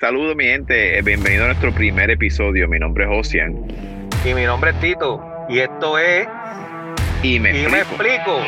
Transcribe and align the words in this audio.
Saludos 0.00 0.34
mi 0.34 0.44
gente, 0.44 1.02
bienvenido 1.02 1.44
a 1.44 1.48
nuestro 1.48 1.74
primer 1.74 2.10
episodio. 2.10 2.66
Mi 2.66 2.78
nombre 2.78 3.04
es 3.04 3.10
Ocean. 3.12 3.54
Y 4.24 4.32
mi 4.32 4.44
nombre 4.44 4.70
es 4.70 4.80
Tito. 4.80 5.22
Y 5.46 5.58
esto 5.58 5.98
es... 5.98 6.26
Y 7.22 7.38
me 7.38 7.52
y 7.52 7.64
explico. 7.64 7.70
me 7.70 7.78
explico. 7.80 8.40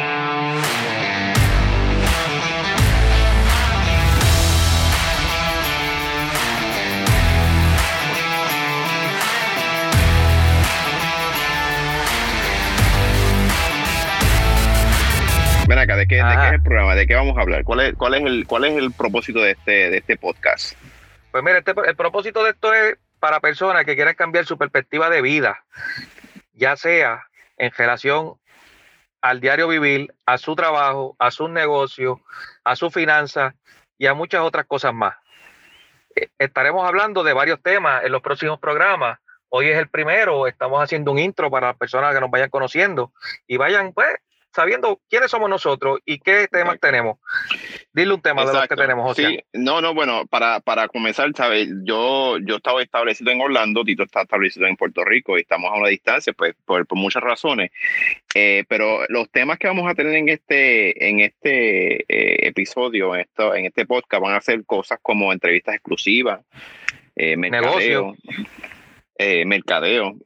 Ven 15.68 15.78
acá, 15.78 15.96
¿de 15.96 16.06
qué, 16.06 16.14
de 16.14 16.22
Ajá. 16.22 16.40
qué 16.40 16.46
es 16.48 16.54
el 16.54 16.62
programa? 16.62 16.94
¿De 16.94 17.06
qué 17.06 17.14
vamos 17.14 17.36
a 17.36 17.42
hablar? 17.42 17.64
¿Cuál 17.64 17.80
es, 17.80 17.94
cuál 17.96 18.14
es, 18.14 18.22
el, 18.22 18.46
cuál 18.46 18.64
es 18.64 18.72
el 18.72 18.90
propósito 18.92 19.40
de 19.40 19.50
este, 19.50 19.90
de 19.90 19.98
este 19.98 20.16
podcast? 20.16 20.74
Pues 21.32 21.42
mira, 21.42 21.58
este- 21.58 21.74
el 21.86 21.96
propósito 21.96 22.44
de 22.44 22.50
esto 22.50 22.72
es 22.74 22.96
para 23.18 23.40
personas 23.40 23.84
que 23.84 23.94
quieran 23.94 24.14
cambiar 24.14 24.44
su 24.44 24.58
perspectiva 24.58 25.08
de 25.08 25.22
vida, 25.22 25.64
ya 26.52 26.76
sea 26.76 27.26
en 27.56 27.72
relación 27.72 28.34
al 29.22 29.40
diario 29.40 29.68
vivir, 29.68 30.12
a 30.26 30.36
su 30.36 30.54
trabajo, 30.54 31.16
a 31.18 31.30
sus 31.30 31.48
negocios, 31.48 32.18
a 32.64 32.76
sus 32.76 32.92
finanzas 32.92 33.54
y 33.96 34.06
a 34.06 34.14
muchas 34.14 34.42
otras 34.42 34.66
cosas 34.66 34.92
más. 34.92 35.14
Eh, 36.14 36.28
Estaremos 36.38 36.86
hablando 36.86 37.22
de 37.22 37.32
varios 37.32 37.62
temas 37.62 38.04
en 38.04 38.12
los 38.12 38.20
próximos 38.20 38.58
programas. 38.58 39.18
Hoy 39.48 39.68
es 39.68 39.78
el 39.78 39.88
primero, 39.88 40.46
estamos 40.46 40.82
haciendo 40.82 41.12
un 41.12 41.18
intro 41.18 41.50
para 41.50 41.68
las 41.68 41.76
personas 41.76 42.12
que 42.14 42.20
nos 42.20 42.30
vayan 42.30 42.50
conociendo 42.50 43.12
y 43.46 43.56
vayan 43.56 43.92
pues 43.92 44.08
sabiendo 44.52 45.00
quiénes 45.08 45.30
somos 45.30 45.48
nosotros 45.48 46.00
y 46.04 46.18
qué 46.18 46.48
temas 46.50 46.78
tenemos. 46.80 47.18
Dile 47.94 48.14
un 48.14 48.22
tema 48.22 48.46
de 48.46 48.54
los 48.54 48.68
que 48.68 48.74
tenemos, 48.74 49.04
José. 49.04 49.26
Sí, 49.26 49.38
no, 49.52 49.82
no, 49.82 49.92
bueno, 49.92 50.26
para, 50.26 50.60
para 50.60 50.88
comenzar, 50.88 51.30
¿sabes? 51.36 51.68
Yo, 51.84 52.38
yo 52.38 52.56
estaba 52.56 52.82
establecido 52.82 53.30
en 53.32 53.42
Orlando, 53.42 53.84
Tito 53.84 54.04
está 54.04 54.22
establecido 54.22 54.66
en 54.66 54.76
Puerto 54.76 55.04
Rico 55.04 55.36
y 55.36 55.42
estamos 55.42 55.70
a 55.70 55.74
una 55.74 55.88
distancia, 55.88 56.32
pues, 56.32 56.54
por, 56.64 56.86
por 56.86 56.96
muchas 56.96 57.22
razones. 57.22 57.70
Eh, 58.34 58.64
pero 58.66 59.00
los 59.08 59.30
temas 59.30 59.58
que 59.58 59.66
vamos 59.66 59.90
a 59.90 59.94
tener 59.94 60.14
en 60.14 60.30
este, 60.30 61.06
en 61.06 61.20
este 61.20 61.96
eh, 62.08 62.48
episodio, 62.48 63.14
en, 63.14 63.22
esto, 63.22 63.54
en 63.54 63.66
este 63.66 63.84
podcast, 63.84 64.22
van 64.22 64.36
a 64.36 64.40
ser 64.40 64.64
cosas 64.64 64.98
como 65.02 65.30
entrevistas 65.30 65.74
exclusivas, 65.74 66.40
eh, 67.14 67.36
mercadeo, 67.36 68.16
mercadeo. 69.44 70.16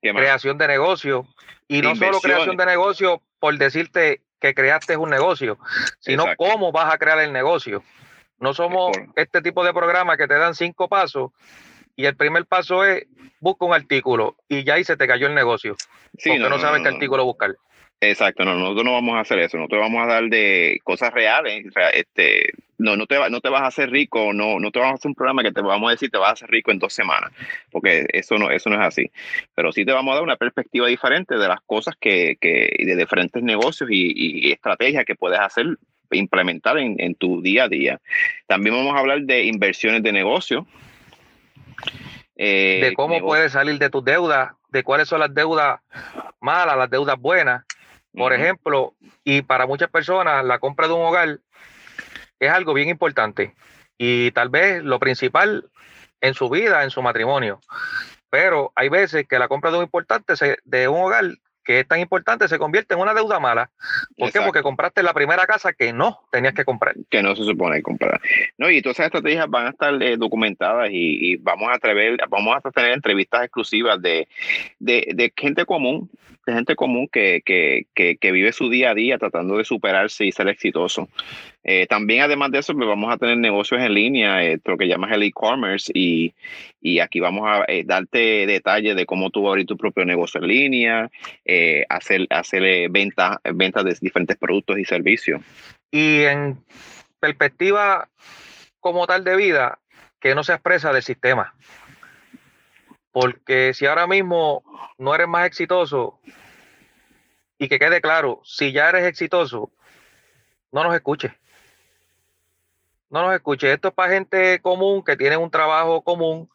Creación 0.00 0.58
de 0.58 0.68
negocio. 0.68 1.26
Y 1.66 1.80
no 1.80 1.96
solo 1.96 2.20
creación 2.20 2.56
de 2.56 2.66
negocio 2.66 3.20
por 3.40 3.58
decirte 3.58 4.20
que 4.44 4.52
creaste 4.54 4.94
un 4.98 5.08
negocio, 5.08 5.58
sino 6.00 6.24
Exacto. 6.24 6.44
cómo 6.44 6.70
vas 6.70 6.92
a 6.92 6.98
crear 6.98 7.18
el 7.20 7.32
negocio. 7.32 7.82
No 8.38 8.52
somos 8.52 8.94
este 9.16 9.40
tipo 9.40 9.64
de 9.64 9.72
programa 9.72 10.18
que 10.18 10.28
te 10.28 10.34
dan 10.34 10.54
cinco 10.54 10.86
pasos 10.86 11.30
y 11.96 12.04
el 12.04 12.14
primer 12.14 12.44
paso 12.44 12.84
es 12.84 13.06
busca 13.40 13.64
un 13.64 13.72
artículo 13.72 14.36
y 14.46 14.62
ya 14.62 14.74
ahí 14.74 14.84
se 14.84 14.98
te 14.98 15.06
cayó 15.06 15.28
el 15.28 15.34
negocio. 15.34 15.76
Sí, 16.18 16.28
porque 16.28 16.50
no, 16.50 16.58
sabes 16.58 16.82
qué 16.82 16.90
no. 16.90 16.96
artículo 16.96 17.24
buscar. 17.24 17.56
Exacto, 18.00 18.44
no, 18.44 18.54
nosotros 18.54 18.84
no 18.84 18.92
vamos 18.92 19.16
a 19.16 19.20
hacer 19.20 19.38
eso, 19.38 19.56
nosotros 19.56 19.80
vamos 19.80 20.02
a 20.02 20.06
dar 20.06 20.24
de 20.24 20.78
cosas 20.84 21.10
reales, 21.14 21.72
rea- 21.72 21.88
este, 21.88 22.52
no, 22.76 22.96
no 22.98 23.06
te, 23.06 23.16
va- 23.16 23.30
no 23.30 23.40
te 23.40 23.48
vas 23.48 23.62
a 23.62 23.68
hacer 23.68 23.88
rico, 23.90 24.34
no, 24.34 24.60
no 24.60 24.70
te 24.70 24.78
vamos 24.78 24.92
a 24.92 24.94
hacer 24.96 25.08
un 25.08 25.14
programa 25.14 25.42
que 25.42 25.52
te 25.52 25.62
vamos 25.62 25.88
a 25.88 25.92
decir 25.92 26.10
te 26.10 26.18
vas 26.18 26.28
a 26.28 26.32
hacer 26.32 26.50
rico 26.50 26.70
en 26.70 26.78
dos 26.78 26.92
semanas, 26.92 27.30
porque 27.70 28.04
eso 28.12 28.36
no, 28.36 28.50
eso 28.50 28.68
no 28.68 28.76
es 28.78 28.86
así, 28.86 29.10
pero 29.54 29.72
sí 29.72 29.86
te 29.86 29.92
vamos 29.92 30.12
a 30.12 30.16
dar 30.16 30.22
una 30.24 30.36
perspectiva 30.36 30.86
diferente 30.86 31.36
de 31.38 31.48
las 31.48 31.60
cosas 31.62 31.94
que, 31.98 32.36
que 32.38 32.74
y 32.78 32.84
de 32.84 32.94
diferentes 32.96 33.42
negocios 33.42 33.88
y, 33.90 34.48
y 34.48 34.52
estrategias 34.52 35.06
que 35.06 35.14
puedes 35.14 35.40
hacer, 35.40 35.64
implementar 36.10 36.76
en, 36.76 36.96
en 37.00 37.14
tu 37.14 37.40
día 37.40 37.64
a 37.64 37.68
día. 37.68 38.00
También 38.46 38.76
vamos 38.76 38.94
a 38.94 38.98
hablar 38.98 39.22
de 39.22 39.44
inversiones 39.44 40.02
de 40.02 40.12
negocio. 40.12 40.66
eh, 42.36 42.80
De 42.82 42.94
cómo 42.94 43.14
negocio- 43.14 43.26
puedes 43.28 43.52
salir 43.52 43.78
de 43.78 43.88
tus 43.88 44.04
deudas, 44.04 44.52
de 44.70 44.82
cuáles 44.82 45.08
son 45.08 45.20
las 45.20 45.32
deudas 45.34 45.80
malas, 46.40 46.76
las 46.76 46.90
deudas 46.90 47.18
buenas. 47.18 47.64
Por 48.16 48.32
ejemplo, 48.32 48.94
y 49.24 49.42
para 49.42 49.66
muchas 49.66 49.90
personas 49.90 50.44
la 50.44 50.58
compra 50.58 50.86
de 50.86 50.94
un 50.94 51.02
hogar 51.02 51.40
es 52.38 52.50
algo 52.50 52.74
bien 52.74 52.88
importante 52.88 53.54
y 53.98 54.30
tal 54.32 54.48
vez 54.48 54.82
lo 54.82 54.98
principal 54.98 55.70
en 56.20 56.34
su 56.34 56.48
vida, 56.48 56.84
en 56.84 56.90
su 56.90 57.02
matrimonio. 57.02 57.60
Pero 58.30 58.72
hay 58.74 58.88
veces 58.88 59.26
que 59.28 59.38
la 59.38 59.48
compra 59.48 59.70
de 59.70 59.78
un 59.78 59.84
importante 59.84 60.36
se- 60.36 60.58
de 60.64 60.88
un 60.88 61.00
hogar 61.02 61.24
que 61.64 61.80
es 61.80 61.88
tan 61.88 62.00
importante 62.00 62.48
se 62.48 62.58
convierte 62.58 62.94
en 62.94 63.00
una 63.00 63.14
deuda 63.14 63.40
mala. 63.40 63.70
¿Por 64.16 64.30
qué? 64.30 64.40
Porque 64.40 64.62
compraste 64.62 65.02
la 65.02 65.12
primera 65.12 65.46
casa 65.46 65.72
que 65.72 65.92
no 65.92 66.20
tenías 66.30 66.54
que 66.54 66.64
comprar. 66.64 66.94
que 67.10 67.22
no 67.22 67.34
se 67.34 67.44
supone 67.44 67.82
comprar. 67.82 68.20
No, 68.58 68.70
y 68.70 68.82
todas 68.82 68.96
esas 68.96 69.06
estrategias 69.06 69.48
van 69.48 69.66
a 69.66 69.70
estar 69.70 70.02
eh, 70.02 70.16
documentadas 70.16 70.90
y, 70.90 71.32
y 71.32 71.36
vamos 71.36 71.68
a 71.70 71.74
atrever, 71.74 72.18
vamos 72.28 72.56
a 72.56 72.70
tener 72.70 72.92
entrevistas 72.92 73.44
exclusivas 73.44 74.00
de, 74.00 74.28
de, 74.78 75.08
de 75.14 75.32
gente 75.36 75.64
común, 75.64 76.10
de 76.46 76.52
gente 76.52 76.76
común 76.76 77.08
que, 77.10 77.42
que, 77.44 77.86
que, 77.94 78.16
que 78.16 78.32
vive 78.32 78.52
su 78.52 78.68
día 78.68 78.90
a 78.90 78.94
día 78.94 79.18
tratando 79.18 79.56
de 79.56 79.64
superarse 79.64 80.26
y 80.26 80.32
ser 80.32 80.48
exitoso. 80.48 81.08
Eh, 81.64 81.86
también, 81.86 82.22
además 82.22 82.50
de 82.50 82.58
eso, 82.58 82.74
pues 82.74 82.86
vamos 82.86 83.12
a 83.12 83.16
tener 83.16 83.38
negocios 83.38 83.80
en 83.80 83.94
línea, 83.94 84.44
eh, 84.44 84.60
lo 84.64 84.76
que 84.76 84.86
llamas 84.86 85.10
el 85.12 85.22
e-commerce, 85.22 85.90
y, 85.94 86.34
y 86.80 87.00
aquí 87.00 87.20
vamos 87.20 87.48
a 87.48 87.64
eh, 87.66 87.84
darte 87.84 88.46
detalles 88.46 88.94
de 88.94 89.06
cómo 89.06 89.30
tú 89.30 89.48
abrir 89.48 89.66
tu 89.66 89.76
propio 89.76 90.04
negocio 90.04 90.40
en 90.40 90.46
línea, 90.46 91.10
eh, 91.44 91.84
hacer, 91.88 92.26
hacer 92.30 92.90
ventas, 92.90 93.38
ventas 93.54 93.84
de 93.84 93.96
diferentes 94.00 94.36
productos 94.36 94.78
y 94.78 94.84
servicios. 94.84 95.40
Y 95.90 96.22
en 96.22 96.58
perspectiva 97.18 98.08
como 98.80 99.06
tal 99.06 99.24
de 99.24 99.34
vida, 99.34 99.78
que 100.20 100.34
no 100.34 100.44
se 100.44 100.52
expresa 100.52 100.92
del 100.92 101.02
sistema. 101.02 101.54
Porque 103.10 103.72
si 103.72 103.86
ahora 103.86 104.06
mismo 104.06 104.62
no 104.98 105.14
eres 105.14 105.28
más 105.28 105.46
exitoso, 105.46 106.20
y 107.58 107.68
que 107.68 107.78
quede 107.78 108.00
claro, 108.00 108.42
si 108.44 108.72
ya 108.72 108.88
eres 108.88 109.04
exitoso, 109.04 109.70
no 110.72 110.82
nos 110.82 110.94
escuches. 110.94 111.32
No 113.14 113.22
nos 113.22 113.34
escuches. 113.36 113.72
Esto 113.72 113.88
es 113.88 113.94
para 113.94 114.12
gente 114.12 114.58
común 114.60 115.04
que 115.04 115.16
tiene 115.16 115.36
un 115.36 115.48
trabajo 115.48 116.02
común, 116.02 116.50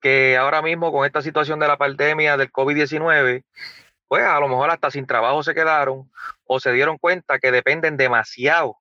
que 0.00 0.36
ahora 0.36 0.62
mismo 0.62 0.92
con 0.92 1.04
esta 1.04 1.22
situación 1.22 1.58
de 1.58 1.66
la 1.66 1.76
pandemia 1.76 2.36
del 2.36 2.52
COVID-19, 2.52 3.42
pues 4.06 4.24
a 4.24 4.38
lo 4.38 4.46
mejor 4.46 4.70
hasta 4.70 4.92
sin 4.92 5.08
trabajo 5.08 5.42
se 5.42 5.54
quedaron 5.54 6.08
o 6.46 6.60
se 6.60 6.70
dieron 6.70 6.98
cuenta 6.98 7.40
que 7.40 7.50
dependen 7.50 7.96
demasiado 7.96 8.76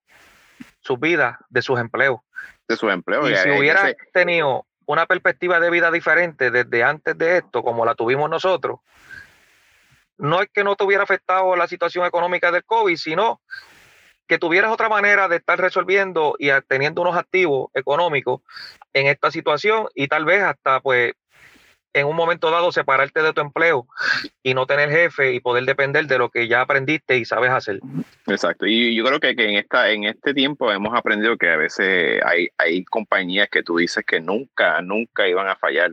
sus 0.82 1.00
vidas 1.00 1.38
de 1.50 1.64
sus 1.64 1.80
empleos. 1.80 2.20
de 2.68 2.78
sus 2.78 2.92
empleos. 2.94 3.28
Y 3.32 3.36
si 3.36 3.50
hubiera 3.50 3.90
ese- 3.90 3.98
tenido 4.14 4.68
una 4.86 5.08
perspectiva 5.08 5.60
de 5.60 5.72
vida 5.72 5.90
diferente 5.90 6.52
desde 6.52 6.84
antes 6.84 7.18
de 7.18 7.38
esto, 7.38 7.64
como 7.64 7.84
la 7.84 7.96
tuvimos 7.96 8.30
nosotros, 8.30 8.80
no 10.20 10.40
es 10.40 10.50
que 10.54 10.64
no 10.64 10.76
te 10.76 10.84
hubiera 10.84 11.02
afectado 11.04 11.56
la 11.56 11.68
situación 11.68 12.06
económica 12.06 12.52
del 12.52 12.64
COVID, 12.64 12.96
sino 12.96 13.42
que 14.32 14.40
tuvieras 14.40 14.72
otra 14.72 14.88
manera 14.88 15.28
de 15.28 15.36
estar 15.36 15.60
resolviendo 15.60 16.38
y 16.40 16.52
teniendo 16.70 17.02
unos 17.02 17.18
activos 17.18 17.70
económicos 17.74 18.40
en 18.94 19.08
esta 19.08 19.30
situación 19.30 19.88
y 19.94 20.08
tal 20.08 20.24
vez 20.24 20.42
hasta 20.42 20.80
pues 20.80 21.16
en 21.94 22.08
un 22.08 22.16
momento 22.16 22.50
dado 22.52 22.72
separarte 22.72 23.22
de 23.22 23.34
tu 23.34 23.42
empleo 23.42 23.88
y 24.44 24.54
no 24.54 24.66
tener 24.66 24.90
jefe 24.90 25.34
y 25.34 25.40
poder 25.40 25.66
depender 25.66 26.08
de 26.08 26.18
lo 26.18 26.30
que 26.30 26.48
ya 26.48 26.62
aprendiste 26.62 27.18
y 27.18 27.26
sabes 27.26 27.52
hacer. 27.52 27.80
Exacto. 28.28 28.66
Y 28.66 28.96
yo 28.96 29.04
creo 29.06 29.20
que, 29.20 29.36
que 29.36 29.50
en 29.50 29.56
esta 29.56 29.90
en 29.92 30.06
este 30.06 30.34
tiempo 30.34 30.72
hemos 30.72 30.98
aprendido 30.98 31.38
que 31.38 31.50
a 31.50 31.58
veces 31.58 32.22
hay, 32.26 32.48
hay 32.58 32.84
compañías 32.86 33.50
que 33.50 33.64
tú 33.64 33.78
dices 33.78 34.04
que 34.06 34.20
nunca, 34.20 34.82
nunca 34.82 35.28
iban 35.28 35.48
a 35.48 35.56
fallar 35.56 35.92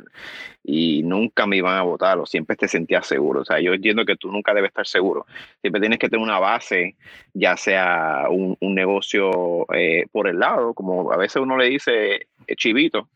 y 0.62 1.02
nunca 1.02 1.46
me 1.46 1.56
iban 1.56 1.76
a 1.76 1.82
votar 1.82 2.18
o 2.18 2.26
siempre 2.26 2.54
te 2.54 2.68
sentías 2.68 3.06
seguro. 3.06 3.40
O 3.40 3.44
sea, 3.44 3.58
yo 3.58 3.72
entiendo 3.72 4.04
que 4.04 4.16
tú 4.16 4.30
nunca 4.30 4.52
debes 4.52 4.68
estar 4.68 4.86
seguro. 4.86 5.26
Siempre 5.60 5.80
tienes 5.80 5.98
que 5.98 6.08
tener 6.08 6.22
una 6.22 6.38
base, 6.38 6.96
ya 7.32 7.56
sea 7.56 8.26
un, 8.28 8.56
un 8.60 8.74
negocio 8.74 9.66
eh, 9.72 10.06
por 10.12 10.28
el 10.28 10.38
lado, 10.38 10.74
como 10.74 11.10
a 11.10 11.16
veces 11.16 11.36
uno 11.36 11.56
le 11.56 11.70
dice 11.70 12.26
eh, 12.46 12.56
chivito, 12.56 13.08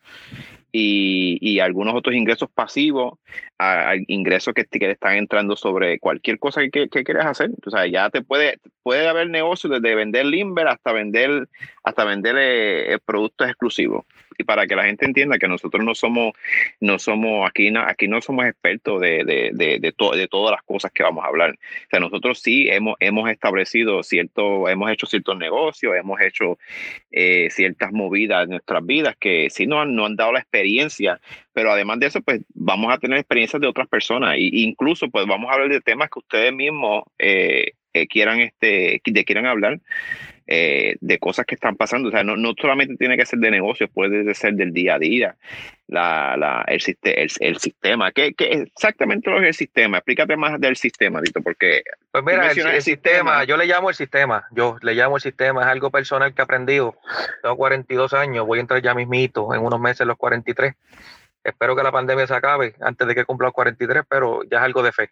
y, 0.73 1.39
y 1.41 1.61
algunos 1.61 1.95
otros 1.95 2.17
ingresos 2.17 2.49
pasivos, 2.51 3.19
ingresos 4.09 4.55
que, 4.55 4.65
que 4.65 4.91
están 4.91 5.17
entrando 5.17 5.55
sobre 5.55 5.99
cualquier 5.99 6.39
cosa 6.39 6.63
que, 6.73 6.89
que, 6.89 7.05
quieras 7.05 7.27
hacer. 7.27 7.51
O 7.65 7.71
sea, 7.71 7.87
ya 7.87 8.09
te 8.09 8.23
puede, 8.23 8.59
puede 8.83 9.07
haber 9.07 9.29
negocios 9.29 9.71
desde 9.71 9.95
vender 9.95 10.27
limber 10.27 10.67
hasta 10.67 10.93
vender, 10.93 11.49
hasta 11.85 12.05
vender 12.05 12.37
eh, 12.39 12.99
productos 13.05 13.49
exclusivos. 13.49 14.07
Para 14.45 14.67
que 14.67 14.77
la 14.77 14.85
gente 14.85 15.05
entienda 15.05 15.39
que 15.39 15.49
nosotros 15.49 15.85
no 15.85 15.95
somos, 15.95 16.33
no 16.81 16.99
somos, 16.99 17.49
aquí 17.49 17.71
no, 17.71 17.81
aquí 17.81 18.09
no 18.09 18.21
somos 18.21 18.47
expertos 18.47 19.01
de, 19.01 19.25
de, 19.25 19.51
de, 19.53 19.79
de, 19.79 19.93
de 19.93 20.29
todas 20.29 20.53
las 20.53 20.63
cosas 20.63 20.91
que 20.93 21.03
vamos 21.03 21.25
a 21.25 21.29
hablar. 21.29 21.53
O 21.53 21.91
sea, 21.91 22.01
nosotros 22.01 22.41
sí 22.41 22.69
hemos, 22.69 22.97
hemos 23.01 23.31
establecido 23.31 24.03
cierto, 24.03 24.69
hemos 24.69 24.91
hecho 24.91 25.07
ciertos 25.07 25.39
negocios, 25.39 25.95
hemos 25.97 26.21
hecho 26.21 26.59
eh, 27.11 27.49
ciertas 27.51 27.93
movidas 27.93 28.45
en 28.45 28.51
nuestras 28.51 28.85
vidas 28.85 29.17
que 29.19 29.51
sí 29.51 29.67
nos 29.67 29.83
han, 29.83 29.95
nos 29.95 30.07
han 30.07 30.17
dado 30.17 30.33
la 30.33 30.41
experiencia, 30.41 31.21
pero 31.53 31.71
además 31.71 32.01
de 32.01 32.07
eso, 32.07 32.21
pues 32.23 32.41
vamos 32.55 32.93
a 32.93 32.99
tener 32.99 33.19
experiencias 33.19 33.61
de 33.61 33.69
otras 33.69 33.89
personas 33.89 34.35
e 34.37 34.51
incluso 34.53 35.09
pues 35.09 35.27
vamos 35.27 35.51
a 35.51 35.55
hablar 35.55 35.69
de 35.69 35.81
temas 35.81 36.11
que 36.11 36.19
ustedes 36.19 36.53
mismos 36.53 37.05
eh, 37.19 37.73
eh, 37.93 38.07
quieran, 38.07 38.41
este, 38.41 39.01
de 39.05 39.25
quieran 39.25 39.47
hablar. 39.47 39.81
Eh, 40.47 40.97
de 41.01 41.19
cosas 41.19 41.47
que 41.47 41.55
están 41.55 41.77
pasando. 41.77 42.09
O 42.09 42.13
sea, 42.13 42.25
no, 42.25 42.37
no 42.37 42.53
solamente 42.61 42.97
tiene 42.97 43.17
que 43.17 43.27
ser 43.27 43.39
de 43.39 43.51
negocios, 43.51 43.91
puede 43.93 44.35
ser 44.35 44.55
del 44.55 44.73
día 44.73 44.95
a 44.95 44.99
día, 44.99 45.37
la, 45.87 46.37
la, 46.37 46.65
el, 46.67 46.81
el, 47.41 47.59
sistema. 47.59 48.13
¿Qué, 48.13 48.35
¿Qué, 48.35 48.65
exactamente 48.75 49.31
lo 49.31 49.39
que 49.39 49.45
es 49.45 49.49
el 49.49 49.55
sistema? 49.55 49.99
Explícate 49.99 50.37
más 50.37 50.61
del 50.61 50.77
sistema, 50.77 51.21
Dito, 51.21 51.41
porque... 51.43 51.83
Pues 52.11 52.25
mira, 52.25 52.51
el, 52.51 52.83
sistema, 52.83 53.45
yo 53.45 53.57
le 53.57 53.67
llamo 53.67 53.91
el 53.91 53.95
sistema, 53.95 54.47
yo 54.53 54.77
le 54.83 54.95
llamo 54.95 55.17
el 55.17 55.23
sistema, 55.23 55.63
es 55.63 55.69
algo 55.69 55.91
personal 55.91 56.35
que 56.35 56.43
he 56.43 56.45
aprendido. 56.45 56.97
Tengo 57.43 57.57
42 57.57 58.13
años, 58.15 58.47
voy 58.47 58.59
a 58.59 58.63
entrar 58.63 58.83
ya 58.83 58.95
mismito, 58.95 59.55
en 59.55 59.61
unos 59.63 59.81
meses 59.81 60.07
los 60.07 60.17
43. 60.17 60.75
Espero 61.45 61.75
que 61.75 61.83
la 61.83 61.91
pandemia 61.91 62.27
se 62.27 62.35
acabe 62.35 62.75
antes 62.81 63.07
de 63.07 63.15
que 63.15 63.25
cumpla 63.25 63.47
los 63.47 63.55
43, 63.55 64.05
pero 64.09 64.43
ya 64.45 64.59
es 64.59 64.65
algo 64.65 64.83
de 64.83 64.93
fe. 64.93 65.11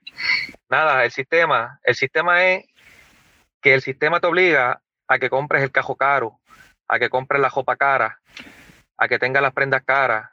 Nada, 0.68 1.04
el 1.04 1.10
sistema, 1.10 1.80
el 1.82 1.94
sistema 1.94 2.44
es 2.44 2.66
que 3.60 3.74
el 3.74 3.82
sistema 3.82 4.20
te 4.20 4.26
obliga 4.26 4.80
a 5.10 5.18
que 5.18 5.28
compres 5.28 5.64
el 5.64 5.72
cajo 5.72 5.96
caro, 5.96 6.38
a 6.86 7.00
que 7.00 7.10
compres 7.10 7.42
la 7.42 7.48
ropa 7.48 7.74
cara, 7.74 8.20
a 8.96 9.08
que 9.08 9.18
tengas 9.18 9.42
las 9.42 9.52
prendas 9.52 9.82
caras, 9.82 10.30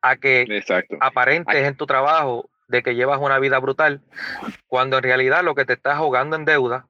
a 0.00 0.16
que 0.16 0.62
aparentes 1.00 1.54
en 1.54 1.76
tu 1.76 1.84
trabajo 1.84 2.48
de 2.66 2.82
que 2.82 2.94
llevas 2.94 3.20
una 3.20 3.38
vida 3.38 3.58
brutal, 3.58 4.00
cuando 4.66 4.96
en 4.96 5.02
realidad 5.02 5.44
lo 5.44 5.54
que 5.54 5.66
te 5.66 5.74
estás 5.74 5.96
ahogando 5.96 6.34
en 6.34 6.46
deuda, 6.46 6.86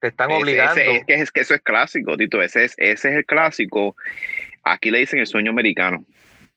te 0.00 0.08
están 0.08 0.32
obligando. 0.32 0.78
es, 0.78 1.06
que, 1.06 1.14
es 1.14 1.32
que 1.32 1.40
eso 1.40 1.54
es 1.54 1.62
clásico, 1.62 2.18
Tito, 2.18 2.42
ese 2.42 2.66
es, 2.66 2.74
ese 2.76 3.08
es 3.08 3.16
el 3.16 3.24
clásico. 3.24 3.96
Aquí 4.64 4.90
le 4.90 4.98
dicen 4.98 5.20
el 5.20 5.26
sueño 5.26 5.50
americano. 5.50 6.04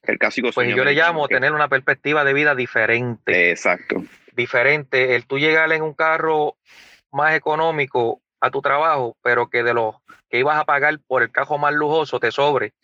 El 0.02 0.18
clásico 0.18 0.50
pues 0.54 0.68
yo 0.68 0.84
le 0.84 0.92
llamo 0.92 1.28
tener 1.28 1.52
una 1.52 1.68
perspectiva 1.68 2.24
de 2.24 2.34
vida 2.34 2.54
diferente. 2.54 3.48
Exacto. 3.48 4.04
Diferente. 4.32 5.16
El 5.16 5.26
tú 5.26 5.38
llegar 5.38 5.72
en 5.72 5.80
un 5.80 5.94
carro 5.94 6.58
más 7.10 7.34
económico 7.34 8.20
a 8.44 8.50
tu 8.50 8.60
trabajo, 8.60 9.16
pero 9.22 9.48
que 9.48 9.62
de 9.62 9.72
los 9.72 9.96
que 10.28 10.38
ibas 10.38 10.58
a 10.58 10.66
pagar 10.66 10.98
por 11.06 11.22
el 11.22 11.32
cajo 11.32 11.56
más 11.56 11.72
lujoso 11.72 12.20
te 12.20 12.30
sobre 12.30 12.74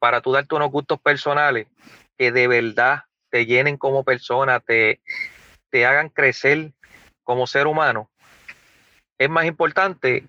para 0.00 0.20
tú 0.20 0.32
darte 0.32 0.56
unos 0.56 0.72
gustos 0.72 1.00
personales 1.00 1.68
que 2.18 2.32
de 2.32 2.48
verdad 2.48 3.04
te 3.30 3.46
llenen 3.46 3.76
como 3.76 4.02
persona, 4.02 4.58
te, 4.58 5.00
te 5.70 5.86
hagan 5.86 6.08
crecer 6.08 6.72
como 7.22 7.46
ser 7.46 7.68
humano, 7.68 8.10
es 9.16 9.30
más 9.30 9.44
importante 9.44 10.26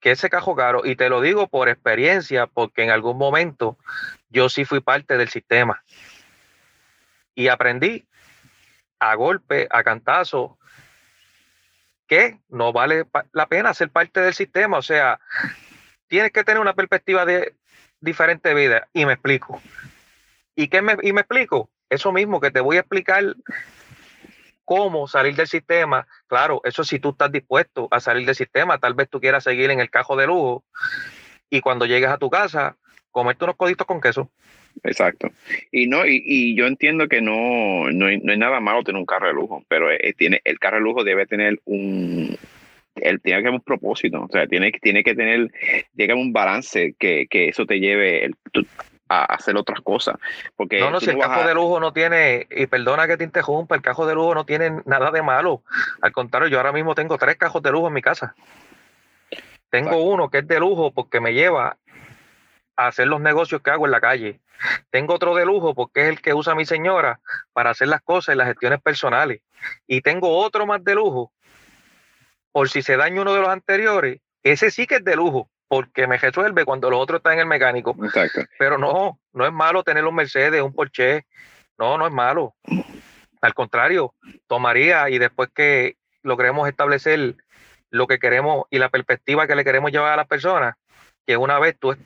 que 0.00 0.10
ese 0.10 0.28
cajo 0.28 0.54
caro. 0.54 0.82
Y 0.84 0.94
te 0.96 1.08
lo 1.08 1.22
digo 1.22 1.48
por 1.48 1.70
experiencia, 1.70 2.46
porque 2.46 2.82
en 2.82 2.90
algún 2.90 3.16
momento 3.16 3.78
yo 4.28 4.50
sí 4.50 4.66
fui 4.66 4.80
parte 4.80 5.16
del 5.16 5.30
sistema. 5.30 5.82
Y 7.34 7.48
aprendí 7.48 8.06
a 8.98 9.14
golpe, 9.14 9.66
a 9.70 9.82
cantazo, 9.82 10.58
que 12.06 12.38
no 12.48 12.72
vale 12.72 13.06
la 13.32 13.46
pena 13.46 13.74
ser 13.74 13.90
parte 13.90 14.20
del 14.20 14.34
sistema. 14.34 14.78
O 14.78 14.82
sea, 14.82 15.20
tienes 16.08 16.32
que 16.32 16.44
tener 16.44 16.60
una 16.60 16.74
perspectiva 16.74 17.24
de 17.24 17.54
diferente 18.00 18.54
vida. 18.54 18.88
Y 18.92 19.06
me 19.06 19.14
explico. 19.14 19.60
¿Y 20.54 20.68
qué 20.68 20.82
me, 20.82 20.96
y 21.02 21.12
me 21.12 21.22
explico? 21.22 21.70
Eso 21.90 22.12
mismo 22.12 22.40
que 22.40 22.50
te 22.50 22.60
voy 22.60 22.76
a 22.76 22.80
explicar 22.80 23.36
cómo 24.64 25.06
salir 25.06 25.34
del 25.36 25.48
sistema. 25.48 26.06
Claro, 26.26 26.60
eso 26.64 26.84
si 26.84 26.98
tú 26.98 27.10
estás 27.10 27.32
dispuesto 27.32 27.88
a 27.90 28.00
salir 28.00 28.26
del 28.26 28.34
sistema, 28.34 28.78
tal 28.78 28.94
vez 28.94 29.08
tú 29.08 29.20
quieras 29.20 29.44
seguir 29.44 29.70
en 29.70 29.80
el 29.80 29.90
cajo 29.90 30.16
de 30.16 30.26
lujo 30.26 30.64
y 31.48 31.60
cuando 31.60 31.86
llegues 31.86 32.10
a 32.10 32.18
tu 32.18 32.28
casa, 32.28 32.76
comerte 33.10 33.44
unos 33.44 33.56
coditos 33.56 33.86
con 33.86 34.00
queso. 34.00 34.30
Exacto. 34.82 35.30
Y 35.72 35.86
no 35.86 36.06
y, 36.06 36.54
yo 36.54 36.66
entiendo 36.66 37.08
que 37.08 37.20
no, 37.20 37.90
no, 37.90 38.06
hay, 38.06 38.18
nada 38.18 38.60
malo 38.60 38.82
tener 38.82 38.98
un 38.98 39.06
carro 39.06 39.28
de 39.28 39.34
lujo, 39.34 39.64
pero 39.68 39.90
eh, 39.90 40.14
tiene, 40.16 40.40
el 40.44 40.58
carro 40.58 40.76
de 40.76 40.82
lujo 40.82 41.04
debe 41.04 41.26
tener 41.26 41.60
un 41.64 42.36
él 42.96 43.20
tiene 43.20 43.42
que 43.42 43.48
haber 43.48 43.60
un 43.60 43.64
propósito, 43.64 44.22
o 44.22 44.28
sea, 44.28 44.46
tiene, 44.46 44.72
tiene 44.72 45.04
que 45.04 45.14
tener, 45.14 45.50
llega 45.94 46.14
un 46.14 46.32
balance 46.32 46.94
que, 46.98 47.26
que 47.28 47.48
eso 47.48 47.66
te 47.66 47.78
lleve 47.78 48.24
el, 48.24 48.34
a 49.08 49.24
hacer 49.24 49.56
otras 49.56 49.80
cosas. 49.80 50.16
Porque 50.56 50.80
no, 50.80 50.90
no, 50.90 51.00
si 51.00 51.10
el 51.10 51.18
cajo 51.18 51.46
de 51.46 51.54
lujo 51.54 51.80
no 51.80 51.92
tiene, 51.92 52.46
y 52.50 52.66
perdona 52.66 53.06
que 53.06 53.16
te 53.16 53.24
interrumpa, 53.24 53.74
el 53.74 53.82
cajo 53.82 54.06
de 54.06 54.14
lujo 54.14 54.34
no 54.34 54.44
tiene 54.44 54.82
nada 54.84 55.10
de 55.10 55.22
malo. 55.22 55.62
Al 56.00 56.12
contrario, 56.12 56.48
yo 56.48 56.58
ahora 56.58 56.72
mismo 56.72 56.94
tengo 56.94 57.18
tres 57.18 57.36
cajos 57.36 57.62
de 57.62 57.70
lujo 57.70 57.88
en 57.88 57.94
mi 57.94 58.02
casa. 58.02 58.34
Tengo 59.70 60.02
uno 60.02 60.30
que 60.30 60.38
es 60.38 60.48
de 60.48 60.58
lujo 60.58 60.92
porque 60.92 61.20
me 61.20 61.34
lleva 61.34 61.76
a 62.76 62.88
hacer 62.88 63.08
los 63.08 63.20
negocios 63.20 63.62
que 63.62 63.70
hago 63.70 63.86
en 63.86 63.92
la 63.92 64.00
calle. 64.00 64.40
Tengo 64.90 65.14
otro 65.14 65.34
de 65.34 65.44
lujo 65.44 65.74
porque 65.74 66.02
es 66.02 66.08
el 66.08 66.20
que 66.20 66.34
usa 66.34 66.54
mi 66.54 66.64
señora 66.64 67.20
para 67.52 67.70
hacer 67.70 67.88
las 67.88 68.02
cosas 68.02 68.34
y 68.34 68.38
las 68.38 68.48
gestiones 68.48 68.80
personales. 68.80 69.42
Y 69.86 70.00
tengo 70.02 70.36
otro 70.38 70.66
más 70.66 70.82
de 70.84 70.94
lujo 70.94 71.32
por 72.52 72.68
si 72.68 72.82
se 72.82 72.96
daña 72.96 73.20
uno 73.20 73.34
de 73.34 73.40
los 73.40 73.50
anteriores. 73.50 74.20
Ese 74.42 74.70
sí 74.70 74.86
que 74.86 74.96
es 74.96 75.04
de 75.04 75.16
lujo 75.16 75.50
porque 75.68 76.06
me 76.06 76.16
resuelve 76.16 76.64
cuando 76.64 76.90
los 76.90 77.00
otros 77.00 77.18
están 77.18 77.34
en 77.34 77.40
el 77.40 77.46
mecánico. 77.46 77.96
Exacto. 78.02 78.40
Pero 78.58 78.78
no, 78.78 79.18
no 79.32 79.46
es 79.46 79.52
malo 79.52 79.82
tener 79.82 80.04
un 80.04 80.14
Mercedes, 80.14 80.62
un 80.62 80.72
Porsche. 80.72 81.26
No, 81.78 81.98
no 81.98 82.06
es 82.06 82.12
malo. 82.12 82.54
Al 83.40 83.54
contrario, 83.54 84.14
tomaría 84.46 85.10
y 85.10 85.18
después 85.18 85.50
que 85.54 85.96
logremos 86.22 86.68
establecer 86.68 87.36
lo 87.90 88.06
que 88.06 88.18
queremos 88.18 88.66
y 88.70 88.78
la 88.78 88.88
perspectiva 88.88 89.46
que 89.46 89.54
le 89.54 89.64
queremos 89.64 89.92
llevar 89.92 90.12
a 90.12 90.16
las 90.16 90.26
personas, 90.26 90.74
que 91.26 91.36
una 91.36 91.58
vez 91.58 91.76
tú 91.78 91.96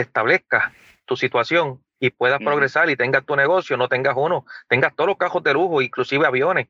establezcas 0.00 0.72
tu 1.04 1.16
situación 1.16 1.80
y 1.98 2.10
puedas 2.10 2.38
progresar 2.38 2.88
y 2.88 2.96
tengas 2.96 3.26
tu 3.26 3.36
negocio, 3.36 3.76
no 3.76 3.88
tengas 3.88 4.14
uno, 4.16 4.46
tengas 4.68 4.94
todos 4.96 5.08
los 5.08 5.18
cajos 5.18 5.42
de 5.42 5.52
lujo, 5.52 5.82
inclusive 5.82 6.26
aviones 6.26 6.68